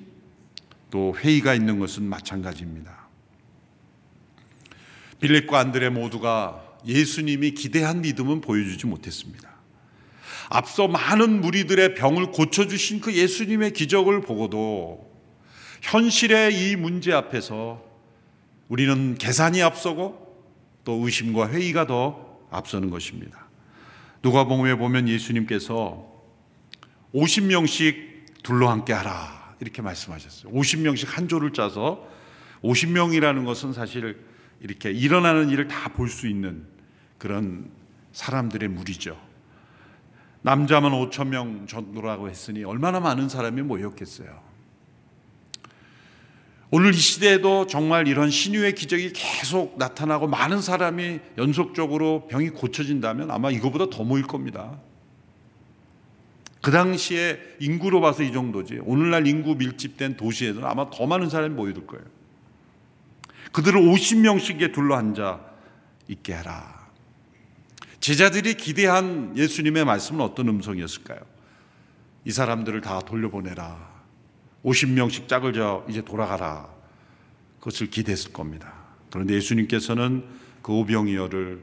[0.91, 3.07] 또 회의가 있는 것은 마찬가지입니다.
[5.21, 9.58] 빌립과 안드레 모두가 예수님이 기대한 믿음은 보여주지 못했습니다.
[10.51, 15.09] 앞서 많은 무리들의 병을 고쳐주신 그 예수님의 기적을 보고도
[15.83, 17.85] 현실의 이 문제 앞에서
[18.69, 20.27] 우리는 계산이 앞서고
[20.85, 23.49] 또 의심과 회의가 더 앞서는 것입니다.
[24.23, 26.07] 누가 복음에 보면 예수님께서
[27.15, 30.53] 50명씩 둘러 함께 하라 이렇게 말씀하셨어요.
[30.53, 32.09] 50명씩 한 조를 짜서
[32.63, 34.19] 50명이라는 것은 사실
[34.61, 36.67] 이렇게 일어나는 일을 다 볼 수 있는
[37.19, 37.71] 그런
[38.13, 39.28] 사람들의 무리죠.
[40.43, 44.49] 남자만 5천 명 정도라고 했으니 얼마나 많은 사람이 모였겠어요.
[46.71, 53.51] 오늘 이 시대에도 정말 이런 신유의 기적이 계속 나타나고 많은 사람이 연속적으로 병이 고쳐진다면 아마
[53.51, 54.79] 이거보다 더 모일 겁니다.
[56.61, 58.81] 그 당시에 인구로 봐서 이 정도지.
[58.83, 62.05] 오늘날 인구 밀집된 도시에서는 아마 더 많은 사람이 모여들 거예요.
[63.53, 65.41] 그들을 50명씩에 둘러 앉아
[66.09, 66.78] 있게 해라.
[68.01, 71.21] 제자들이 기대한 예수님의 말씀은 어떤 음성이었을까요?
[72.25, 73.99] 이 사람들을 다 돌려보내라.
[74.65, 76.69] 50명씩 짝을 져 이제 돌아가라.
[77.59, 78.73] 그것을 기대했을 겁니다.
[79.11, 80.25] 그런데 예수님께서는
[80.63, 81.63] 그 오병이어를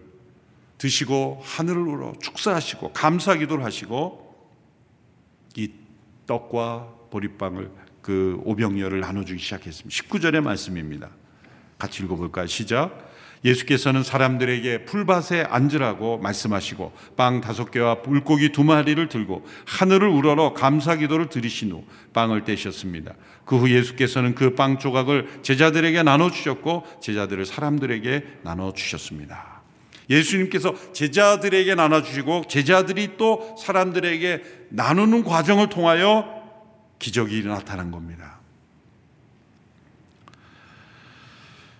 [0.77, 4.35] 드시고 우러 축사하시고 감사 기도를 하시고
[5.55, 5.71] 이
[6.27, 7.71] 떡과 보리빵을
[8.01, 9.89] 그 오병이어를 나눠주기 시작했습니다.
[9.89, 11.09] 19절의 말씀입니다.
[11.77, 12.47] 같이 읽어볼까요?
[12.47, 13.13] 시작.
[13.45, 20.95] 예수께서는 사람들에게 풀밭에 앉으라고 말씀하시고 빵 다섯 개와 물고기 두 마리를 들고 하늘을 우러러 감사
[20.95, 21.83] 기도를 드리신 후
[22.13, 23.13] 빵을 떼셨습니다.
[23.45, 29.61] 그 후 예수께서는 그 빵 조각을 제자들에게 나눠 주셨고 제자들을 사람들에게 나눠 주셨습니다.
[30.09, 36.25] 예수님께서 제자들에게 나눠 주시고 제자들이 또 사람들에게 나누는 과정을 통하여
[36.99, 38.39] 기적이 나타난 겁니다.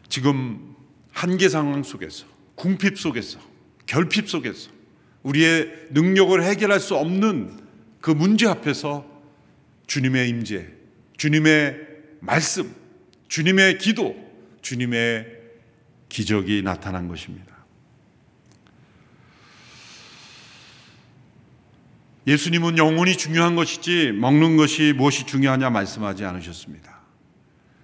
[0.10, 0.75] 지금
[1.16, 3.40] 한계 상황 속에서, 궁핍 속에서,
[3.86, 4.70] 결핍 속에서,
[5.24, 7.58] 우리의 능력을 해결할 수 없는
[8.02, 9.10] 그 문제 앞에서
[9.88, 10.68] 주님의 임재,
[11.16, 11.80] 주님의
[12.20, 12.76] 말씀,
[13.30, 14.14] 주님의 기도,
[14.62, 15.26] 주님의
[16.10, 17.56] 기적이 나타난 것입니다.
[22.28, 27.00] 예수님은 영혼이 중요한 것이지 먹는 것이 무엇이 중요하냐 말씀하지 않으셨습니다.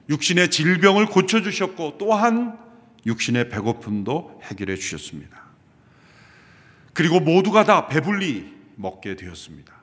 [0.10, 2.71] 육신의 질병을 고쳐주셨고 또한
[3.06, 5.42] 육신의 배고픔도 해결해 주셨습니다.
[6.94, 9.74] 그리고 모두가 다 배불리 먹게 되었습니다.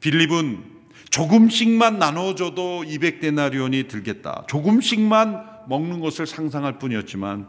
[0.00, 4.44] 빌립은 조금씩만 나눠줘도 200데나리온이 들겠다.
[4.48, 7.48] 조금씩만 먹는 것을 상상할 뿐이었지만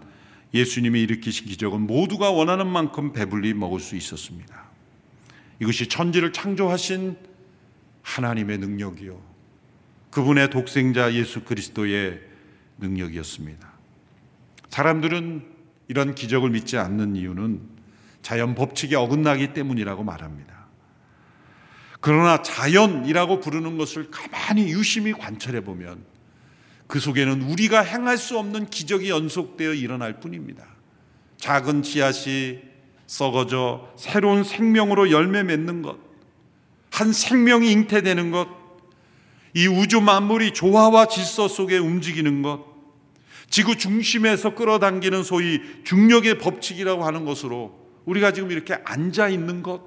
[0.54, 4.64] 예수님이 일으키신 기적은 모두가 원하는 만큼 배불리 먹을 수 있었습니다.
[5.60, 7.18] 이것이 천지를 창조하신
[8.04, 9.20] 하나님의 능력이요.
[10.12, 12.22] 그분의 독생자 예수 그리스도의
[12.78, 13.73] 능력이었습니다.
[14.74, 15.44] 사람들은
[15.88, 17.62] 이런 기적을 믿지 않는 이유는
[18.24, 20.66] 자연 법칙에 어긋나기 때문이라고 말합니다.
[22.00, 26.04] 그러나 자연이라고 부르는 것을 가만히 유심히 관찰해 보면
[26.88, 30.66] 그 속에는 우리가 행할 수 없는 기적이 연속되어 일어날 뿐입니다.
[31.38, 32.62] 작은 씨앗이
[33.06, 36.00] 썩어져 새로운 생명으로 열매 맺는 것,
[36.90, 38.48] 한 생명이 잉태되는 것,
[39.54, 42.73] 이 우주 만물이 조화와 질서 속에 움직이는 것,
[43.54, 49.80] 지구 중심에서 끌어당기는 소위 중력의 법칙이라고 하는 것으로 우리가 지금 이렇게 앉아 있는 것,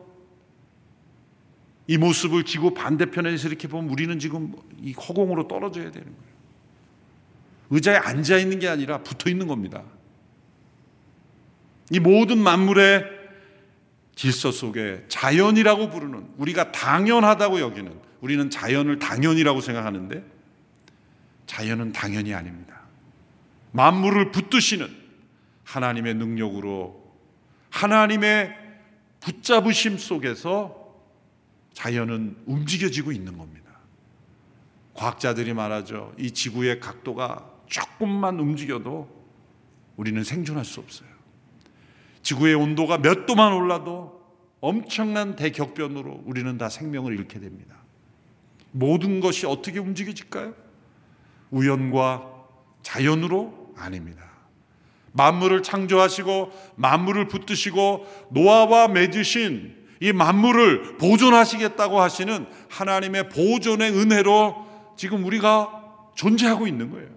[1.89, 6.37] 이 모습을 지구 반대편에서 이렇게 보면 우리는 지금 이 허공으로 떨어져야 되는 거예요.
[7.71, 9.83] 의자에 앉아 있는 게 아니라 붙어 있는 겁니다.
[11.91, 13.05] 이 모든 만물의
[14.15, 20.25] 질서 속에 자연이라고 부르는 우리가 당연하다고 여기는 우리는 자연을 당연이라고 생각하는데
[21.49, 22.76] 자연은 당연이 아닙니다.
[23.77, 24.89] 만물을 붙드시는
[25.65, 27.15] 하나님의 능력으로
[27.69, 28.57] 하나님의
[29.21, 30.95] 붙잡으심 속에서
[31.75, 33.67] 자연은 움직여지고 있는 겁니다.
[34.95, 36.15] 과학자들이 말하죠.
[36.19, 39.15] 이 지구의 각도가 조금만 움직여도
[39.97, 41.09] 우리는 생존할 수 없어요.
[42.23, 44.23] 지구의 온도가 몇 도만 올라도
[44.61, 47.77] 엄청난 대격변으로 우리는 다 생명을 잃게 됩니다.
[48.73, 50.55] 모든 것이 어떻게 움직여질까요?
[51.51, 52.33] 우연과
[52.83, 54.25] 자연으로 아닙니다.
[55.13, 64.67] 만물을 창조하시고 만물을 붙드시고 노아와 맺으신 이 만물을 보존하시겠다고 하시는 하나님의 보존의 은혜로
[64.97, 67.09] 지금 우리가 존재하고 있는 거예요.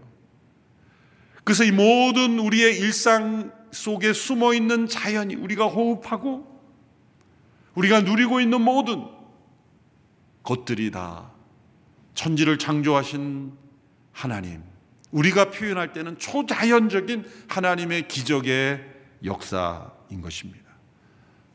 [1.44, 6.48] 그래서 이 모든 우리의 일상 속에 숨어 있는 자연이 우리가 호흡하고
[7.76, 9.08] 우리가 누리고 있는 모든
[10.44, 11.32] 것들이 다
[12.14, 13.54] 천지를 창조하신
[14.12, 14.64] 하나님,
[15.12, 18.86] 우리가 표현할 때는 초자연적인 하나님의 기적의
[19.24, 20.70] 역사인 것입니다.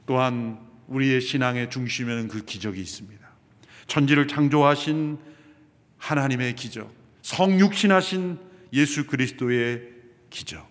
[0.06, 3.24] 또한 우리의 신앙의 중심에는 그 기적이 있습니다.
[3.86, 5.18] 천지를 창조하신
[5.98, 6.92] 하나님의 기적,
[7.22, 8.38] 성육신하신
[8.72, 9.88] 예수 그리스도의
[10.30, 10.68] 기적,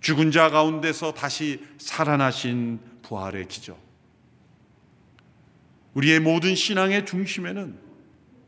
[0.00, 3.82] 죽은 자 가운데서 다시 살아나신 부활의 기적.
[5.94, 7.78] 우리의 모든 신앙의 중심에는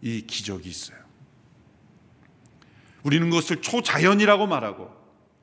[0.03, 1.06] 이 기적이 있어요.
[3.07, 4.91] 우리는 그것을 초자연이라고 말하고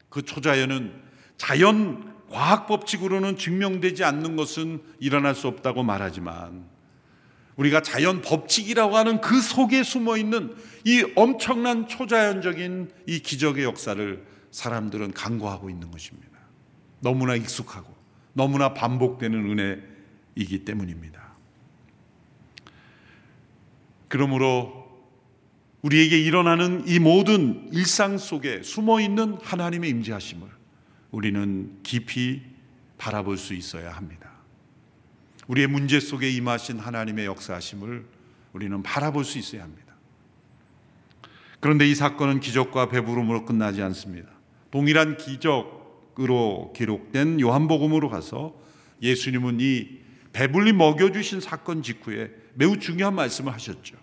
[0.09, 1.01] 그 초자연은
[1.37, 6.65] 자연 과학 법칙으로는 증명되지 않는 것은 일어날 수 없다고 말하지만
[7.55, 10.53] 우리가 자연 법칙이라고 하는 그 속에 숨어 있는
[10.83, 16.37] 이 엄청난 초자연적인 이 기적의 역사를 사람들은 간과하고 있는 것입니다.
[16.99, 17.95] 너무나 익숙하고
[18.33, 19.39] 너무나 반복되는
[20.35, 21.31] 은혜이기 때문입니다.
[24.09, 24.82] 그러므로
[25.83, 30.47] 우리에게 일어나는 이 모든 일상 속에 숨어 있는 하나님의 임재하심을
[31.11, 32.41] 우리는 깊이
[32.97, 34.31] 바라볼 수 있어야 합니다.
[35.47, 38.05] 우리의 문제 속에 임하신 하나님의 역사하심을
[38.53, 39.93] 우리는 바라볼 수 있어야 합니다.
[41.59, 44.29] 그런데 이 사건은 기적과 배부름으로 끝나지 않습니다.
[44.71, 48.55] 동일한 기적으로 기록된 요한복음으로 가서
[49.01, 49.99] 예수님은 이
[50.31, 54.02] 배불리 먹여주신 사건 직후에 매우 중요한 말씀을 하셨죠.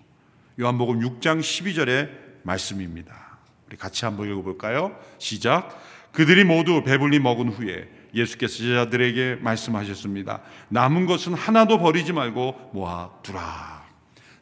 [0.60, 2.10] 요한복음 6장 12절의
[2.42, 3.38] 말씀입니다.
[3.66, 4.94] 우리 같이 한번 읽어볼까요?
[5.16, 5.80] 시작.
[6.12, 10.42] 그들이 모두 배불리 먹은 후에 예수께서 제자들에게 말씀하셨습니다.
[10.68, 13.86] 남은 것은 하나도 버리지 말고 모아두라.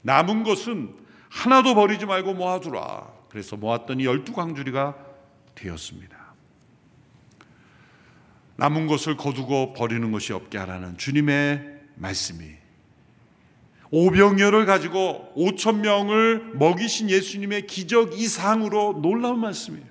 [0.03, 0.97] 남은 것은
[1.29, 3.07] 하나도 버리지 말고 모아두라.
[3.29, 4.97] 그래서 모았더니 열두 광주리가
[5.55, 6.17] 되었습니다.
[8.57, 12.58] 남은 것을 거두고 버리는 것이 없게 하라는 주님의 말씀이
[13.91, 19.87] 오병여를 가지고 오천 명을 먹이신 예수님의 기적 이상으로 놀라운 말씀이에요.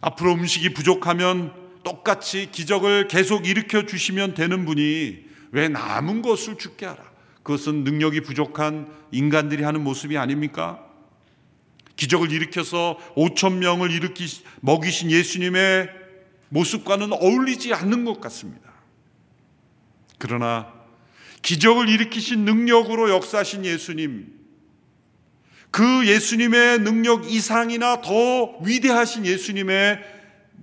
[0.00, 7.02] 앞으로 음식이 부족하면 똑같이 기적을 계속 일으켜 주시면 되는 분이 왜 남은 것을 죽게 하라?
[7.42, 10.84] 그것은 능력이 부족한 인간들이 하는 모습이 아닙니까?
[11.96, 14.26] 기적을 일으켜서 5천 명을 일으키
[14.60, 15.88] 먹이신 예수님의
[16.48, 18.70] 모습과는 어울리지 않는 것 같습니다.
[20.18, 20.75] 그러나
[21.46, 24.32] 기적을 일으키신 능력으로 역사하신 예수님,
[25.70, 30.00] 그 예수님의 능력 이상이나 더 위대하신 예수님의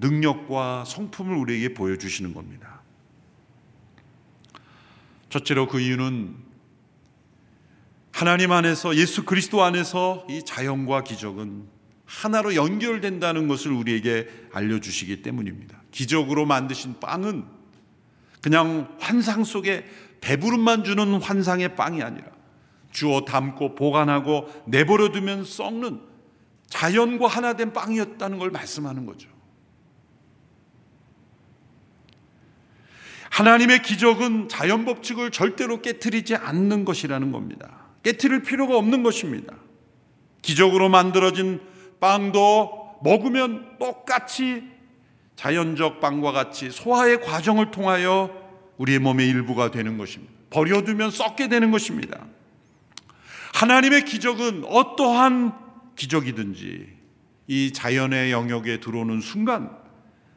[0.02, 2.82] 능력과 성품을 우리에게 보여주시는 겁니다.
[5.30, 6.36] 첫째로 그 이유는
[8.12, 11.64] 하나님 안에서 예수 그리스도 안에서 이 자연과 기적은
[12.06, 15.82] 하나로 연결된다는 것을 우리에게 알려주시기 때문입니다.
[15.92, 17.46] 기적으로 만드신 빵은
[18.42, 19.86] 그냥 환상 속에
[20.24, 22.28] 배부름만 주는 환상의 빵이 아니라
[22.92, 26.00] 주어 담고 보관하고 내버려 두면 썩는
[26.68, 29.30] 자연과 하나 된 빵이었다는 걸 말씀하는 거죠.
[33.30, 37.88] 하나님의 기적은 자연 법칙을 절대로 깨뜨리지 않는 것이라는 겁니다.
[38.04, 39.56] 깨뜨릴 필요가 없는 것입니다.
[40.42, 41.60] 기적으로 만들어진
[42.00, 44.64] 빵도 먹으면 똑같이
[45.36, 48.43] 자연적 빵과 같이 소화의 과정을 통하여
[48.84, 50.34] 우리의 몸의 일부가 되는 것입니다.
[50.50, 52.26] 버려두면 썩게 되는 것입니다.
[53.54, 55.54] 하나님의 기적은 어떠한
[55.96, 56.90] 기적이든지
[57.48, 59.72] 이 자연의 영역에 들어오는 순간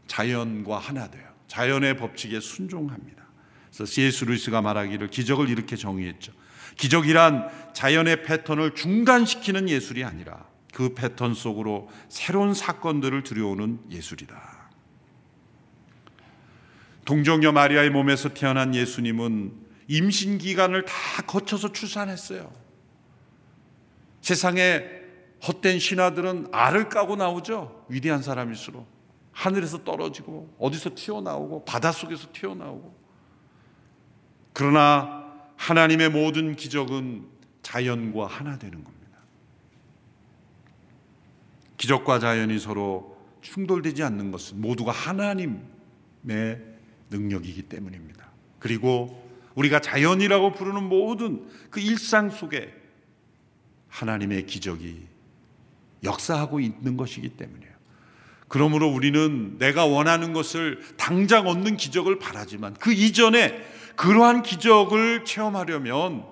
[0.06, 1.24] 자연과 하나 돼요.
[1.48, 3.24] 자연의 법칙에 순종합니다.
[3.68, 4.24] 그래서 C.S.
[4.24, 6.32] 루이스가 말하기를 기적을 이렇게 정의했죠.
[6.76, 14.55] 기적이란 자연의 패턴을 중단시키는 예술이 아니라 그 패턴 속으로 새로운 사건들을 들여오는 예술이다.
[17.06, 19.52] 동정녀 마리아의 몸에서 태어난 예수님은
[19.88, 22.52] 임신 기간을 다 거쳐서 출산했어요.
[24.20, 24.82] 세상에
[25.46, 27.86] 헛된 신하들은 알을 까고 나오죠.
[27.88, 28.86] 위대한 사람일수록
[29.30, 32.92] 하늘에서 떨어지고 어디서 튀어나오고 바닷속에서 튀어나오고
[34.52, 35.24] 그러나
[35.56, 37.24] 하나님의 모든 기적은
[37.62, 39.18] 자연과 하나 되는 겁니다.
[41.76, 45.60] 기적과 자연이 서로 충돌되지 않는 것은 모두가 하나님의
[47.10, 48.30] 능력이기 때문입니다.
[48.58, 52.72] 그리고 우리가 자연이라고 부르는 모든 그 일상 속에
[53.88, 55.06] 하나님의 기적이
[56.04, 57.74] 역사하고 있는 것이기 때문이에요.
[58.48, 63.60] 그러므로 우리는 내가 원하는 것을 당장 얻는 기적을 바라지만 그 이전에
[63.96, 66.24] 그러한 기적을 체험하려면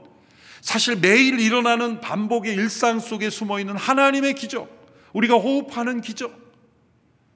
[0.61, 6.33] 사실 매일 일어나는 반복의 일상 속에 숨어 있는 하나님의 기적, 우리가 호흡하는 기적,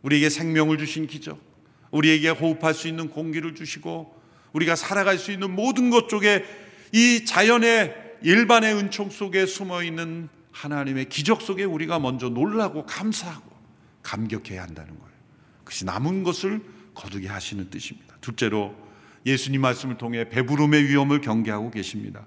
[0.02, 1.38] 우리에게 생명을 주신 기적,
[1.90, 4.14] 우리에게 호흡할 수 있는 공기를 주시고
[4.52, 6.44] 우리가 살아갈 수 있는 모든 것 쪽에
[6.92, 13.48] 이 자연의 일반의 은총 속에 숨어 있는 하나님의 기적 속에 우리가 먼저 놀라고 감사하고
[14.02, 15.12] 감격해야 한다는 거예요.
[15.60, 16.60] 그것이 남은 것을
[16.94, 18.16] 거두게 하시는 뜻입니다.
[18.20, 18.74] 둘째로
[19.26, 22.26] 예수님 말씀을 통해 배부름의 위험을 경계하고 계십니다.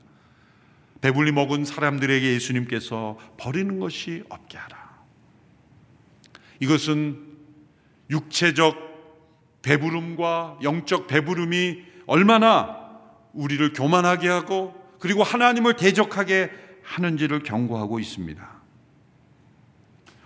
[1.02, 5.02] 배불리 먹은 사람들에게 예수님께서 버리는 것이 없게 하라.
[6.60, 7.20] 이것은
[8.12, 8.91] 육체적
[9.62, 12.78] 배부름과 영적 배부름이 얼마나
[13.34, 16.52] 우리를 교만하게 하고 그리고 하나님을 대적하게
[16.84, 18.62] 하는지를 경고하고 있습니다.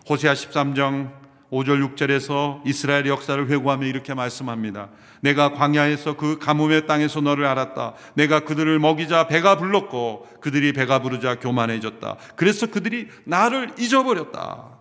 [0.10, 4.90] 호세아 13장 5절 6절에서 이스라엘의 역사를 회고하며 이렇게 말씀합니다.
[5.22, 7.94] 내가 광야에서 그 가뭄의 땅에서 너를 알았다.
[8.16, 12.18] 내가 그들을 먹이자 배가 불렀고 그들이 배가 부르자 교만해졌다.
[12.36, 14.76] 그래서 그들이 나를 잊어버렸다.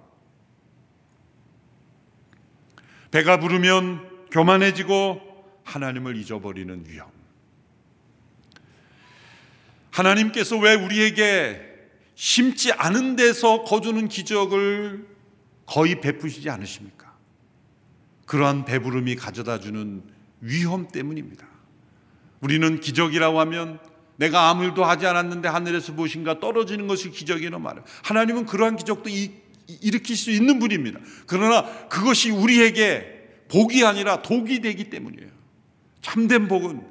[3.11, 5.21] 배가 부르면 교만해지고
[5.63, 7.09] 하나님을 잊어버리는 위험.
[9.93, 11.61] 하나님께서 왜 우리에게
[12.17, 15.07] 심지 않은 데서 거두는 기적을
[15.67, 17.15] 거의 베푸시지 않으십니까?
[18.27, 20.03] 그러한 배부름이 가져다 주는
[20.41, 21.47] 위험 때문입니다.
[22.41, 23.79] 우리는 기적이라고 하면
[24.17, 27.85] 내가 아무 일도 하지 않았는데 하늘에서 무엇인가 떨어지는 것이 기적이라는 말이에요.
[28.03, 29.31] 하나님은 그러한 기적도 이,
[29.81, 30.99] 일으킬 수 있는 분입니다.
[31.29, 33.14] 그러나 그것이 우리에게
[33.49, 35.29] 복이 아니라 독이 되기 때문이에요.
[36.01, 36.83] 참된 복은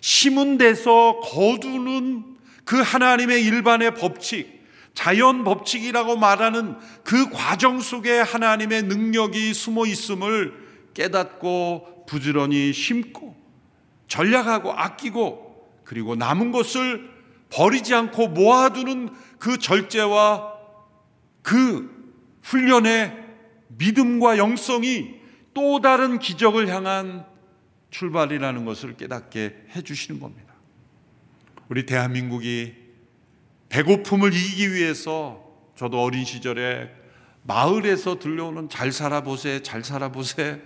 [0.00, 2.24] 심은 데서 거두는
[2.64, 4.62] 그 하나님의 일반의 법칙,
[4.94, 10.54] 자연 법칙이라고 말하는 그 과정 속에 하나님의 능력이 숨어 있음을
[10.94, 13.34] 깨닫고 부지런히 심고
[14.08, 17.10] 전략하고 아끼고 그리고 남은 것을
[17.50, 20.52] 버리지 않고 모아두는 그 절제와
[21.42, 21.90] 그
[22.42, 23.16] 훈련의
[23.68, 25.21] 믿음과 영성이
[25.54, 27.26] 또 다른 기적을 향한
[27.90, 30.54] 출발이라는 것을 깨닫게 해주시는 겁니다.
[31.68, 32.74] 우리 대한민국이
[33.68, 35.42] 배고픔을 이기기 위해서
[35.76, 36.90] 저도 어린 시절에
[37.44, 40.62] 마을에서 들려오는 잘 살아보세, 잘 살아보세.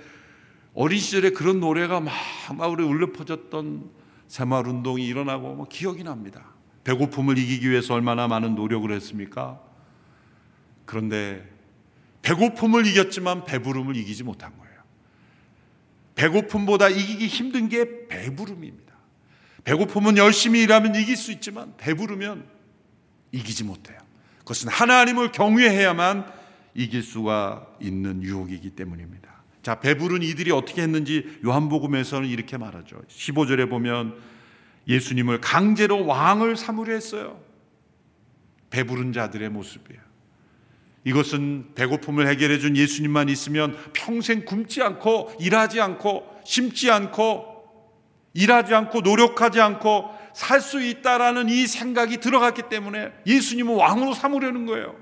[0.75, 2.13] 어린 시절에 그런 노래가 막
[2.57, 3.91] 마을에 울려 퍼졌던
[4.29, 6.45] 새마을 운동이 일어나고 뭐 기억이 납니다.
[6.85, 9.61] 배고픔을 이기기 위해서 얼마나 많은 노력을 했습니까?
[10.85, 11.49] 그런데
[12.23, 14.66] 배고픔을 이겼지만 배부름을 이기지 못한 거예요.
[16.17, 18.95] 배고픔보다 이기기 힘든 게 배부름입니다.
[19.65, 22.45] 배고프면 열심히 일하면 이길 수 있지만 배부르면
[23.33, 23.99] 이기지 못해요.
[24.39, 26.27] 그것은 하나님을 경외해야만
[26.75, 29.35] 이길 수가 있는 유혹이기 때문입니다.
[29.63, 33.03] 자, 배부른 이들이 어떻게 했는지 요한복음에서는 이렇게 말하죠.
[33.09, 34.17] 15절에 보면
[34.87, 37.41] 예수님을 강제로 왕을 삼으려 했어요.
[38.71, 40.06] 배부른 자들의 모습이에요.
[41.07, 47.55] 이것은 배고픔을 해결해 준 예수님만 있으면 평생 굶지 않고 일하지 않고 심지 않고
[48.35, 54.97] 일하지 않고 노력하지 않고 살 수 있다라는 이 생각이 들어갔기 때문에 예수님을 왕으로 삼으려는 거예요.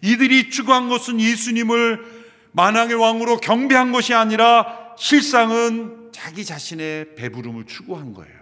[0.00, 2.22] 이들이 추구한 것은 예수님을
[2.52, 8.40] 만왕의 왕으로 경배한 것이 아니라 실상은 자기 자신의 배부름을 추구한 거예요.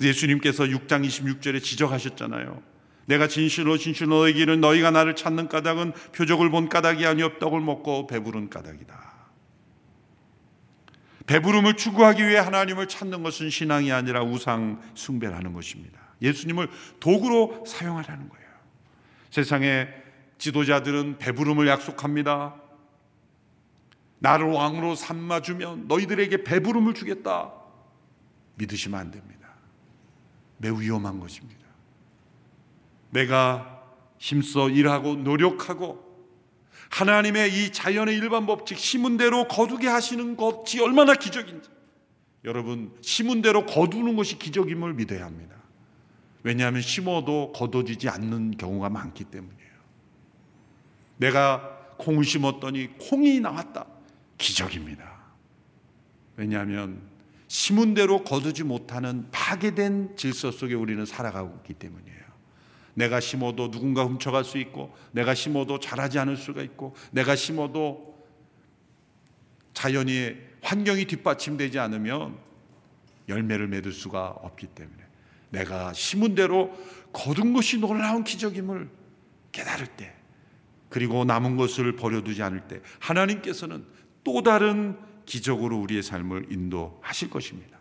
[0.00, 2.71] 예수님께서 6장 26절에 지적하셨잖아요.
[3.06, 8.50] 내가 진실로 진실로 너에게는 너희가 나를 찾는 까닭은 표적을 본 까닭이 아니요 떡을 먹고 배부른
[8.50, 9.12] 까닭이다.
[11.26, 16.00] 배부름을 추구하기 위해 하나님을 찾는 것은 신앙이 아니라 우상 숭배라는 것입니다.
[16.20, 16.68] 예수님을
[17.00, 18.46] 도구로 사용하라는 거예요.
[19.30, 19.88] 세상의
[20.38, 22.56] 지도자들은 배부름을 약속합니다.
[24.18, 27.52] 나를 왕으로 삼아주면 너희들에게 배부름을 주겠다.
[28.56, 29.48] 믿으시면 안 됩니다.
[30.58, 31.61] 매우 위험한 것입니다.
[33.12, 33.82] 내가
[34.18, 36.10] 힘써 일하고 노력하고
[36.90, 41.68] 하나님의 이 자연의 일반 법칙 심은 대로 거두게 하시는 것이 얼마나 기적인지
[42.44, 45.56] 여러분 심은 대로 거두는 것이 기적임을 믿어야 합니다.
[46.42, 49.72] 왜냐하면 심어도 거둬지지 않는 경우가 많기 때문이에요.
[51.18, 53.86] 내가 콩을 심었더니 콩이 나왔다.
[54.38, 55.22] 기적입니다.
[56.36, 57.00] 왜냐하면
[57.46, 62.11] 심은 대로 거두지 못하는 파괴된 질서 속에 우리는 살아가고 있기 때문이에요.
[62.94, 68.12] 내가 심어도 누군가 훔쳐갈 수 있고, 내가 심어도 자라지 않을 수가 있고, 내가 심어도
[69.74, 72.38] 자연이 환경이 뒷받침되지 않으면
[73.28, 75.02] 열매를 맺을 수가 없기 때문에
[75.50, 76.76] 내가 심은 대로
[77.12, 78.88] 거둔 것이 놀라운 기적임을
[79.52, 80.14] 깨달을 때,
[80.88, 83.84] 그리고 남은 것을 버려두지 않을 때, 하나님께서는
[84.24, 87.71] 또 다른 기적으로 우리의 삶을 인도하실 것입니다.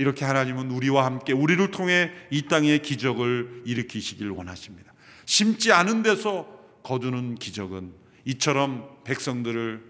[0.00, 4.94] 이렇게 하나님은 우리와 함께 우리를 통해 이 땅에 기적을 일으키시길 원하십니다.
[5.26, 6.48] 심지 않은 데서
[6.82, 7.92] 거두는 기적은
[8.24, 9.84] 이처럼 백성들을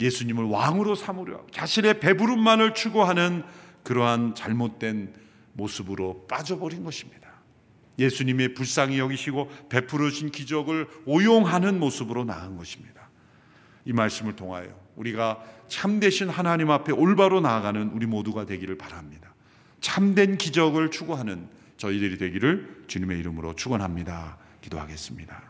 [0.00, 3.42] 예수님을 왕으로 삼으려 자신의 배부름만을 추구하는
[3.82, 5.14] 그러한 잘못된
[5.54, 7.34] 모습으로 빠져버린 것입니다.
[7.98, 13.10] 예수님의 불쌍히 여기시고 베풀어 신 기적을 오용하는 모습으로 나은 것입니다.
[13.84, 15.42] 이 말씀을 통하여 우리가
[15.74, 19.34] 참되신 하나님 앞에 올바로 나아가는 우리 모두가 되기를 바랍니다.
[19.80, 21.48] 참된 기적을 추구하는
[21.78, 24.38] 저희들이 되기를 주님의 이름으로 축원합니다.
[24.60, 25.42] 기도하겠습니다.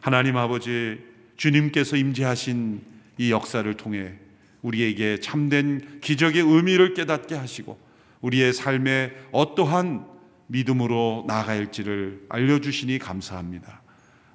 [0.00, 0.98] 하나님 아버지
[1.36, 2.80] 주님께서 임재하신
[3.18, 4.14] 이 역사를 통해
[4.62, 7.78] 우리에게 참된 기적의 의미를 깨닫게 하시고
[8.22, 10.06] 우리의 삶에 어떠한
[10.46, 13.82] 믿음으로 나아갈지를 알려주시니 감사합니다.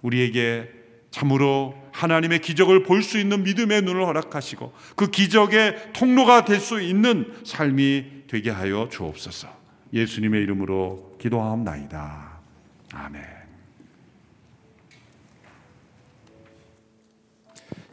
[0.04, 0.70] 우리에게
[1.16, 7.34] 참으로 하나님의 기적을 볼 수 있는 믿음의 눈을 허락하시고 그 기적의 통로가 될 수 있는
[7.46, 9.48] 삶이 되게 하여 주옵소서.
[9.94, 12.40] 예수님의 이름으로 기도하옵나이다.
[12.94, 13.24] 아멘.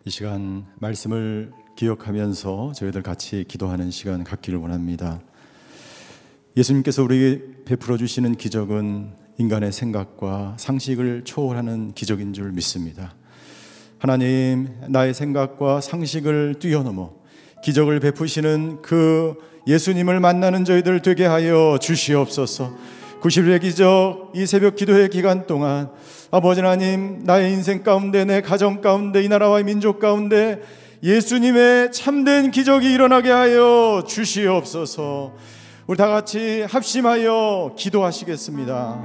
[0.05, 5.20] 이 시간 말씀을 기억하면서 저희들 같이 기도하는 시간 갖기를 원합니다.
[6.57, 13.12] 예수님께서 우리에게 베풀어 주시는 기적은 인간의 생각과 상식을 초월하는 기적인 줄 믿습니다.
[13.99, 17.11] 하나님, 나의 생각과 상식을 뛰어넘어
[17.64, 19.34] 기적을 베푸시는 그
[19.66, 22.72] 예수님을 만나는 저희들 되게 하여 주시옵소서.
[23.20, 25.90] 90일 기적 이 새벽 기도의 기간 동안
[26.30, 30.61] 아버지 하나님 나의 인생 가운데 내 가정 가운데 이 나라와 민족 가운데
[31.03, 35.34] 예수님의 참된 기적이 일어나게 하여 주시옵소서.
[35.89, 39.03] 우리 다 같이 합심하여 기도하시겠습니다.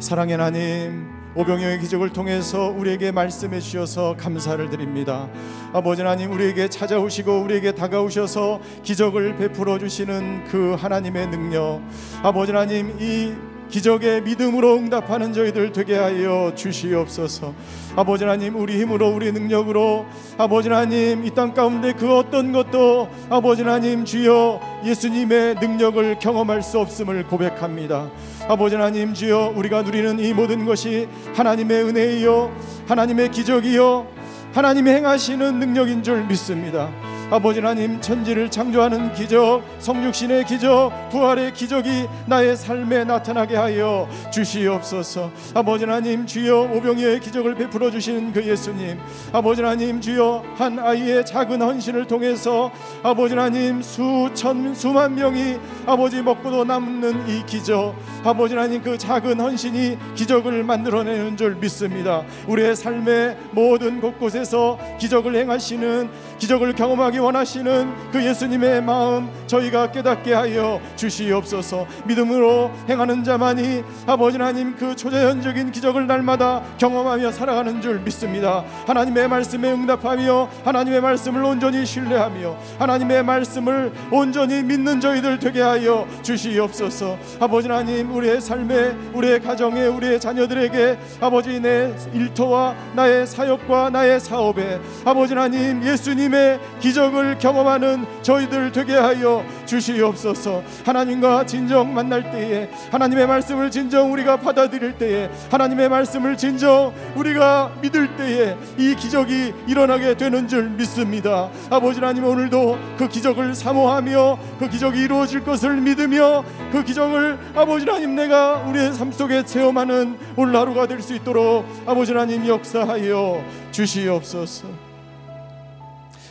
[0.00, 1.06] 사랑의 하나님,
[1.36, 5.28] 오병이의 기적을 통해서 우리에게 말씀해 주셔서 감사를 드립니다.
[5.72, 11.80] 아버지 하나님, 우리에게 찾아오시고 우리에게 다가오셔서 기적을 베풀어 주시는 그 하나님의 능력,
[12.24, 13.32] 아버지 하나님 이
[13.70, 17.54] 기적의 믿음으로 응답하는 저희들 되게 하여 주시옵소서.
[17.96, 20.06] 아버지 하나님 우리 힘으로 우리 능력으로
[20.38, 26.78] 아버지 하나님 이 땅 가운데 그 어떤 것도 아버지 하나님 주여 예수님의 능력을 경험할 수
[26.80, 28.10] 없음을 고백합니다.
[28.48, 32.50] 아버지 하나님 주여 우리가 누리는 이 모든 것이 하나님의 은혜이요
[32.88, 34.06] 하나님의 기적이요
[34.54, 36.88] 하나님이 행하시는 능력인 줄 믿습니다.
[37.30, 45.30] 아버지 하나님 천지를 창조하는 기적 성육신의 기적 부활의 기적이 나의 삶에 나타나게 하여 주시옵소서.
[45.52, 48.98] 아버지 하나님 주여 오병이의 기적을 베풀어 주시는 그 예수님.
[49.30, 52.70] 아버지 하나님 주여 한 아이의 작은 헌신을 통해서
[53.02, 59.98] 아버지 하나님 수천 수만 명이 아버지 먹고도 남는 이 기적 아버지 하나님 그 작은 헌신이
[60.14, 62.22] 기적을 만들어내는 줄 믿습니다.
[62.46, 66.08] 우리의 삶의 모든 곳곳에서 기적을 행하시는
[66.38, 71.84] 기적을 경험하 기 원하시는 그 예수님의 마음 저희가 깨닫게 하여 주시옵소서.
[72.06, 78.64] 믿음으로 행하는 자만이 아버지 하나님 그 초자연적인 기적을 날마다 경험하며 살아가는 줄 믿습니다.
[78.86, 87.18] 하나님의 말씀에 응답하며 하나님의 말씀을 온전히 신뢰하며 하나님의 말씀을 온전히 믿는 저희들 되게 하여 주시옵소서.
[87.40, 94.80] 아버지 하나님 우리의 삶에 우리의 가정에 우리의 자녀들에게 아버지 내 일터와 나의 사역과 나의 사업에
[95.04, 100.62] 아버지 하나님 예수님의 기적 을 경험하는 저희들 되게 하여 주시옵소서.
[100.84, 108.16] 하나님과 진정 만날 때에 하나님의 말씀을 진정 우리가 받아들일 때에 하나님의 말씀을 진정 우리가 믿을
[108.16, 111.48] 때에 이 기적이 일어나게 되는 줄 믿습니다.
[111.70, 118.14] 아버지 하나님 오늘도 그 기적을 사모하며 그 기적이 이루어질 것을 믿으며 그 기적을 아버지 하나님
[118.14, 124.87] 내가 우리의 삶 속에 체험하는 오늘 하루가 될 수 있도록 아버지 하나님 역사하여 주시옵소서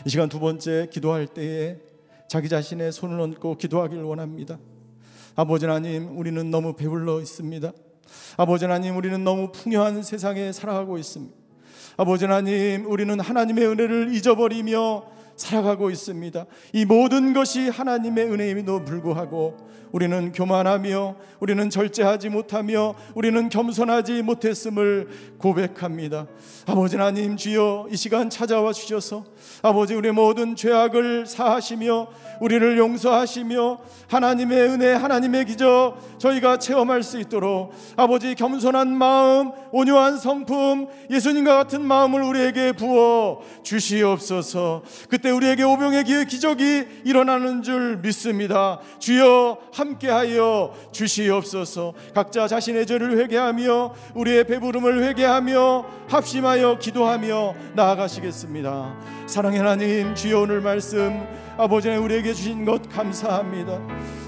[0.07, 1.79] 이 시간 두 번째 기도할 때에
[2.29, 4.57] 자기 자신의 손을 얹고 기도하기를 원합니다.
[5.35, 7.73] 아버지 하나님, 우리는 너무 배불러 있습니다.
[8.37, 11.35] 아버지 하나님, 우리는 너무 풍요한 세상에 살아가고 있습니다.
[11.97, 15.03] 아버지 하나님, 우리는 하나님의 은혜를 잊어버리며
[15.37, 16.45] 살아가고 있습니다.
[16.73, 25.07] 이 모든 것이 하나님의 은혜임에도 불구하고 우리는 교만하며 우리는 절제하지 못하며 우리는 겸손하지 못했음을
[25.37, 26.27] 고백합니다.
[26.65, 29.23] 아버지 하나님 주여 이 시간 찾아와 주셔서
[29.61, 32.07] 아버지 우리 모든 죄악을 사하시며
[32.39, 40.87] 우리를 용서하시며 하나님의 은혜 하나님의 기적 저희가 체험할 수 있도록 아버지 겸손한 마음 온유한 성품
[41.09, 44.83] 예수님과 같은 마음을 우리에게 부어 주시옵소서.
[45.09, 48.79] 그때 우리에게 오병의 기적이 일어나는 줄 믿습니다.
[48.99, 51.93] 주여 함께하여 주시옵소서.
[52.13, 58.95] 각자 자신의 죄를 회개하며 우리의 배부름을 회개하며 합심하여 기도하며 나아가시겠습니다.
[59.27, 61.25] 사랑의 하나님 주여 오늘 말씀
[61.57, 63.79] 아버지 하나님 우리에게 주신 것 감사합니다.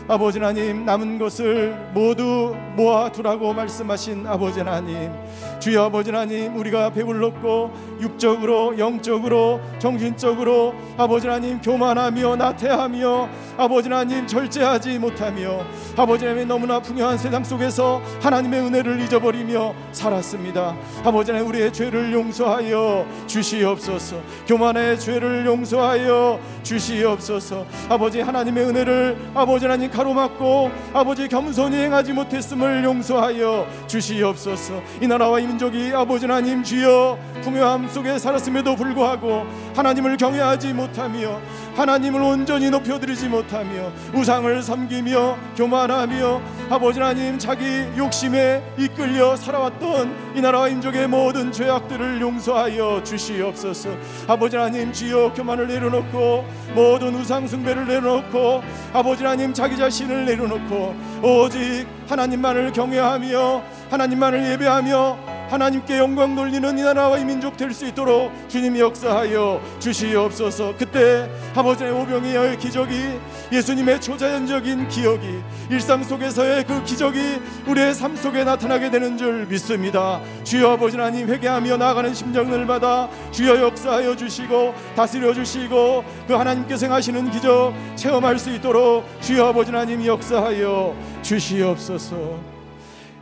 [0.09, 5.11] 아버지 하나님 남은 것을 모두 모아두라고 말씀하신 아버지 하나님
[5.59, 14.97] 주여 아버지 하나님 우리가 배불렀고 육적으로 영적으로 정신적으로 아버지 하나님 교만하며 나태하며 아버지 하나님 절제하지
[14.97, 15.63] 못하며
[15.97, 20.75] 아버지 하나님 너무나 풍요한 세상 속에서 하나님의 은혜를 잊어버리며 살았습니다.
[21.03, 24.17] 아버지 하나님 우리의 죄를 용서하여 주시옵소서.
[24.47, 27.65] 교만의 죄를 용서하여 주시옵소서.
[27.89, 34.81] 아버지 하나님의 은혜를 아버지 하나님 가로막고 아버지 겸손히 행하지 못했음을 용서하여 주시옵소서.
[35.01, 39.45] 이 나라와 이 민족이 아버지 하나님 주여 풍요함 속에 살았음에도 불구하고
[39.75, 41.41] 하나님을 경외하지 못하며
[41.75, 47.65] 하나님을 온전히 높여드리지 못하며 우상을 섬기며 교만하며 아버지 하나님 자기
[47.97, 53.89] 욕심에 이끌려 살아왔던 이 나라와 민족의 모든 죄악들을 용서하여 주시옵소서.
[54.27, 58.61] 아버지 하나님 주여 교만을 내려놓고 모든 우상 숭배를 내려놓고
[58.93, 65.17] 아버지 하나님 자기 자 신을 내려놓고 오직 하나님만을 경외하며 하나님만을 예배하며
[65.49, 70.73] 하나님께 영광 돌리는 이 나라와 이 민족 될 수 있도록 주님이 역사하여 주시옵소서.
[70.77, 73.19] 그때 아버지의 오병이어의 기적이
[73.51, 75.39] 예수님의 초자연적인 기억이
[75.69, 80.19] 일상 속에서의 그 기적이 우리의 삶 속에 나타나게 되는 줄 믿습니다.
[80.43, 87.73] 주여 아버지 하나님 회개하며 나아가는 심정들마다 주여 역사하여 주시고 다스려 주시고 그 하나님께서 행하시는 기적
[87.95, 92.39] 체험할 수 있도록 주여 아버지 하나님 역사하여 주시옵소서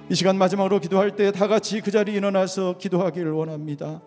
[0.09, 4.01] 이 시간 마지막으로 기도할 때 다 같이 그 자리에 일어나서 기도하기를 원합니다.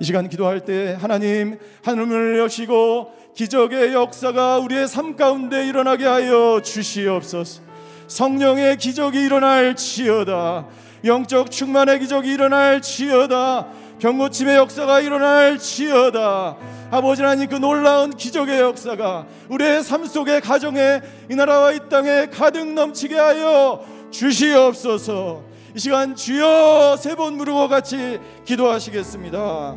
[0.00, 7.62] 이 시간 기도할 때 하나님 하늘을 여시고 기적의 역사가 우리의 삶 가운데 일어나게 하여 주시옵소서.
[8.06, 10.66] 성령의 기적이 일어날 지어다.
[11.04, 13.68] 영적 충만의 기적이 일어날 지어다.
[13.98, 16.56] 병고침의 역사가 일어날 지어다.
[16.90, 22.66] 아버지 하나님 그 놀라운 기적의 역사가 우리의 삶 속에 가정에 이 나라와 이 땅에 가득
[22.72, 25.42] 넘치게 하여 주시옵소서.
[25.74, 29.76] 이 시간 주여 세번 부르고 같이 기도하시겠습니다.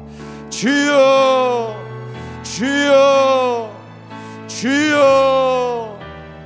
[0.49, 1.76] 주여,
[2.43, 3.72] 주여,
[4.47, 5.99] 주여.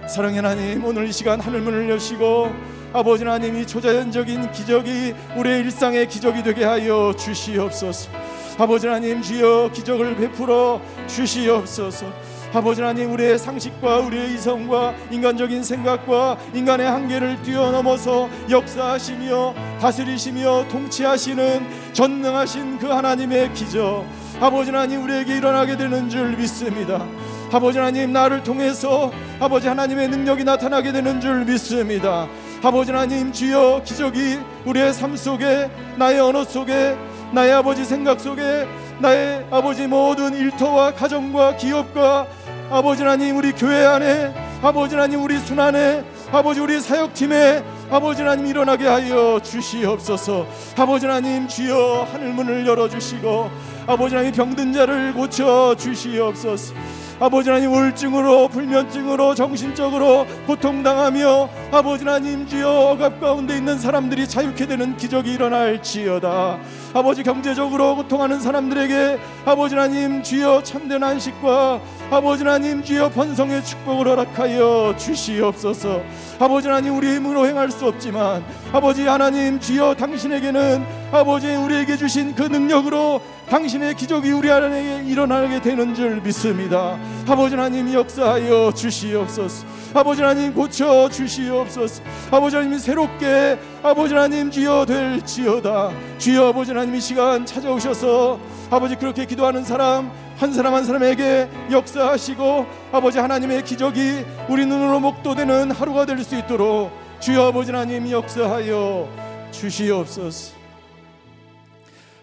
[0.08, 6.44] 사랑의 하나님, 오늘 이 시간 하늘문을 여시고 아버지 하나님 이 초자연적인 기적이 우리의 일상의 기적이
[6.44, 8.10] 되게 하여 주시옵소서.
[8.58, 12.06] 아버지 하나님 주여 기적을 베풀어 주시옵소서.
[12.54, 22.80] 아버지 하나님 우리의 상식과 우리의 이성과 인간적인 생각과 인간의 한계를 뛰어넘어서 역사하시며 다스리시며 통치하시는 전능하신
[22.80, 24.06] 그 하나님의 기적.
[24.40, 27.06] 아버지 하나님 우리에게 일어나게 되는 줄 믿습니다.
[27.52, 32.28] 아버지 하나님 나를 통해서 아버지 하나님의 능력이 나타나게 되는 줄 믿습니다
[32.66, 36.98] 아버지 하나님 주여 기적이 우리의 삶 속에 나의 언어 속에
[37.32, 42.26] 나의 아버지 생각 속에 나의 아버지 모든 일터와 가정과 기업과
[42.72, 48.88] 아버지 하나님 우리 교회 안에 아버지 하나님 우리 순환에 아버지 우리 사역팀에 아버지 하나님 일어나게
[48.88, 50.48] 하여 주시옵소서.
[50.76, 53.52] 아버지 하나님 주여 하늘 문을 열어주시고
[53.86, 56.74] 아버지 하나님 병든 자를 고쳐 주시옵소서
[57.18, 64.98] 아버지 하나님 우울증으로 불면증으로 정신적으로 고통당하며 아버지 하나님 주여 억압 가운데 있는 사람들이 자유케 되는
[64.98, 66.60] 기적이 일어날지어다.
[66.94, 71.80] 아버지 경제적으로 고통하는 사람들에게 아버지 하나님 주여 참된 안식과
[72.12, 76.02] 아버지 하나님 주여 번성의 축복을 허락하여 주시옵소서.
[76.40, 78.44] 아버지 하나님 우리 힘으로 행할 수 없지만
[78.74, 85.94] 아버지 하나님 주여 당신에게는 아버지 우리에게 주신 그 능력으로 당신의 기적이 우리 안에 일어나게 되는
[85.94, 86.98] 줄 믿습니다.
[87.28, 89.66] 아버지 하나님 역사하여 주시옵소서.
[89.94, 92.02] 아버지 하나님 고쳐 주시옵소서.
[92.32, 95.92] 아버지 하나님 새롭게 아버지 하나님 주여 될지어다.
[96.18, 98.40] 주여 아버지 하나님 이 시간 찾아오셔서
[98.72, 105.72] 아버지 그렇게 기도하는 사람 한 사람 한 사람에게 역사하시고 아버지 하나님의 기적이 우리 눈으로 목도되는
[105.72, 109.08] 하루가 될 수 있도록 주여 아버지 하나님 역사하여
[109.52, 110.56] 주시옵소서.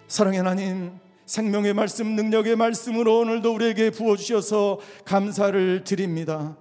[0.08, 0.90] 사랑의 하나님
[1.26, 6.56] 생명의 말씀, 능력의 말씀으로 오늘도 우리에게 부어주셔서 감사를 드립니다.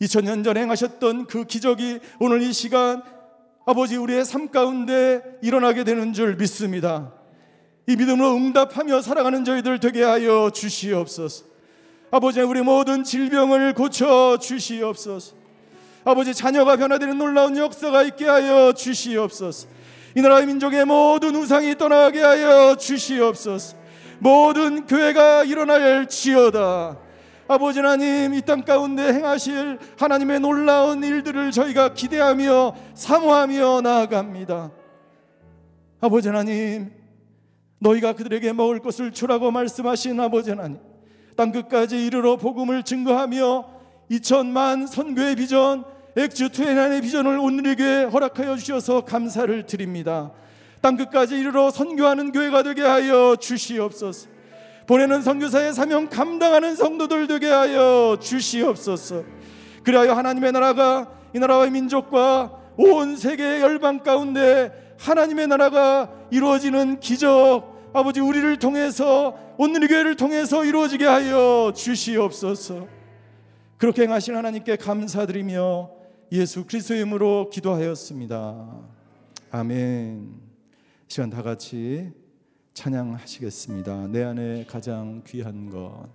[0.00, 3.02] 2000년 전에 행하셨던 그 기적이 오늘 이 시간
[3.64, 7.12] 아버지 우리의 삶 가운데 일어나게 되는 줄 믿습니다.
[7.88, 11.44] 이 믿음으로 응답하며 살아가는 저희들 되게 하여 주시옵소서.
[12.10, 15.34] 아버지 우리 모든 질병을 고쳐 주시옵소서.
[16.04, 19.68] 아버지 자녀가 변화되는 놀라운 역사가 있게 하여 주시옵소서.
[20.14, 23.85] 이 나라의 민족의 모든 우상이 떠나게 하여 주시옵소서.
[24.18, 26.98] 모든 교회가 일어날지어다.
[27.48, 34.72] 아버지 하나님 이 땅 가운데 행하실 하나님의 놀라운 일들을 저희가 기대하며 사모하며 나아갑니다.
[36.00, 36.90] 아버지 하나님
[37.78, 40.78] 너희가 그들에게 먹을 것을 주라고 말씀하신 아버지 하나님
[41.36, 43.64] 땅 끝까지 이르러 복음을 증거하며
[44.10, 45.84] 2천만 선교의 비전
[46.16, 50.32] 엑주 투에난의 비전을 오늘에게 허락하여 주셔서 감사를 드립니다.
[50.86, 54.28] 땅 끝까지 이르러 선교하는 교회가 되게 하여 주시옵소서.
[54.86, 59.24] 보내는 선교사의 사명 감당하는 성도들 되게 하여 주시옵소서.
[59.82, 68.20] 그리하여 하나님의 나라가 이 나라와 민족과 온 세계 열방 가운데 하나님의 나라가 이루어지는 기적 아버지
[68.20, 72.86] 우리를 통해서 오늘 교회를 통해서 이루어지게 하여 주시옵소서.
[73.76, 75.90] 그렇게 행하신 하나님께 감사드리며
[76.30, 78.68] 예수 그리스도의 이름으로 기도하였습니다.
[79.50, 80.45] 아멘.
[81.08, 82.12] 시간 다 같이
[82.74, 84.08] 찬양하시겠습니다.
[84.08, 86.08] 내 안에 가장 귀한 것.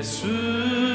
[0.00, 0.89] 예수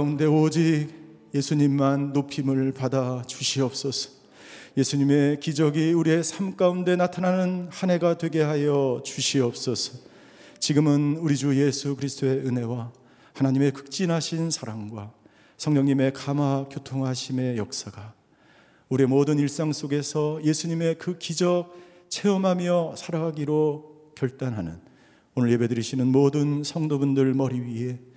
[0.00, 0.88] 가운데 오직
[1.34, 4.08] 예수님만 높임을 받아 주시옵소서.
[4.78, 9.98] 예수님의 기적이 우리의 삶 가운데 나타나는 한 해가 되게 하여 주시옵소서.
[10.58, 12.92] 지금은 우리 주 예수 그리스도의 은혜와
[13.34, 15.12] 하나님의 극진하신 사랑과
[15.58, 18.14] 성령님의 감화 교통하심의 역사가
[18.88, 21.76] 우리의 모든 일상 속에서 예수님의 그 기적
[22.08, 24.80] 체험하며 살아가기로 결단하는
[25.34, 28.09] 오늘 예배드리시는 모든 성도분들 머리 위에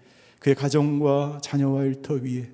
[0.43, 2.49] 그의 가정과 자녀와 일터 위에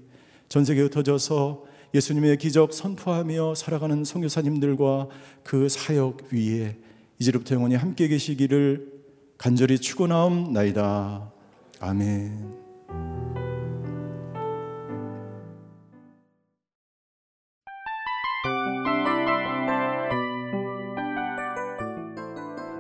[0.47, 1.63] 전 세계에 흩어져서
[1.95, 5.07] 예수님의 기적 선포하며 살아가는 선교사님들과
[5.43, 6.77] 그 사역 위에
[7.17, 8.99] 이제부터 영원히 함께 계시기를
[9.39, 11.31] 간절히 축원하옵나이다.
[11.79, 12.59] 아멘.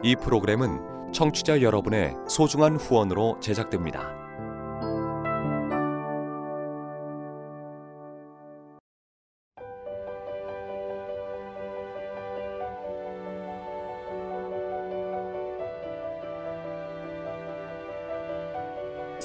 [0.03, 4.28] 이 프로그램은 청취자 여러분의 소중한 후원으로 제작됩니다.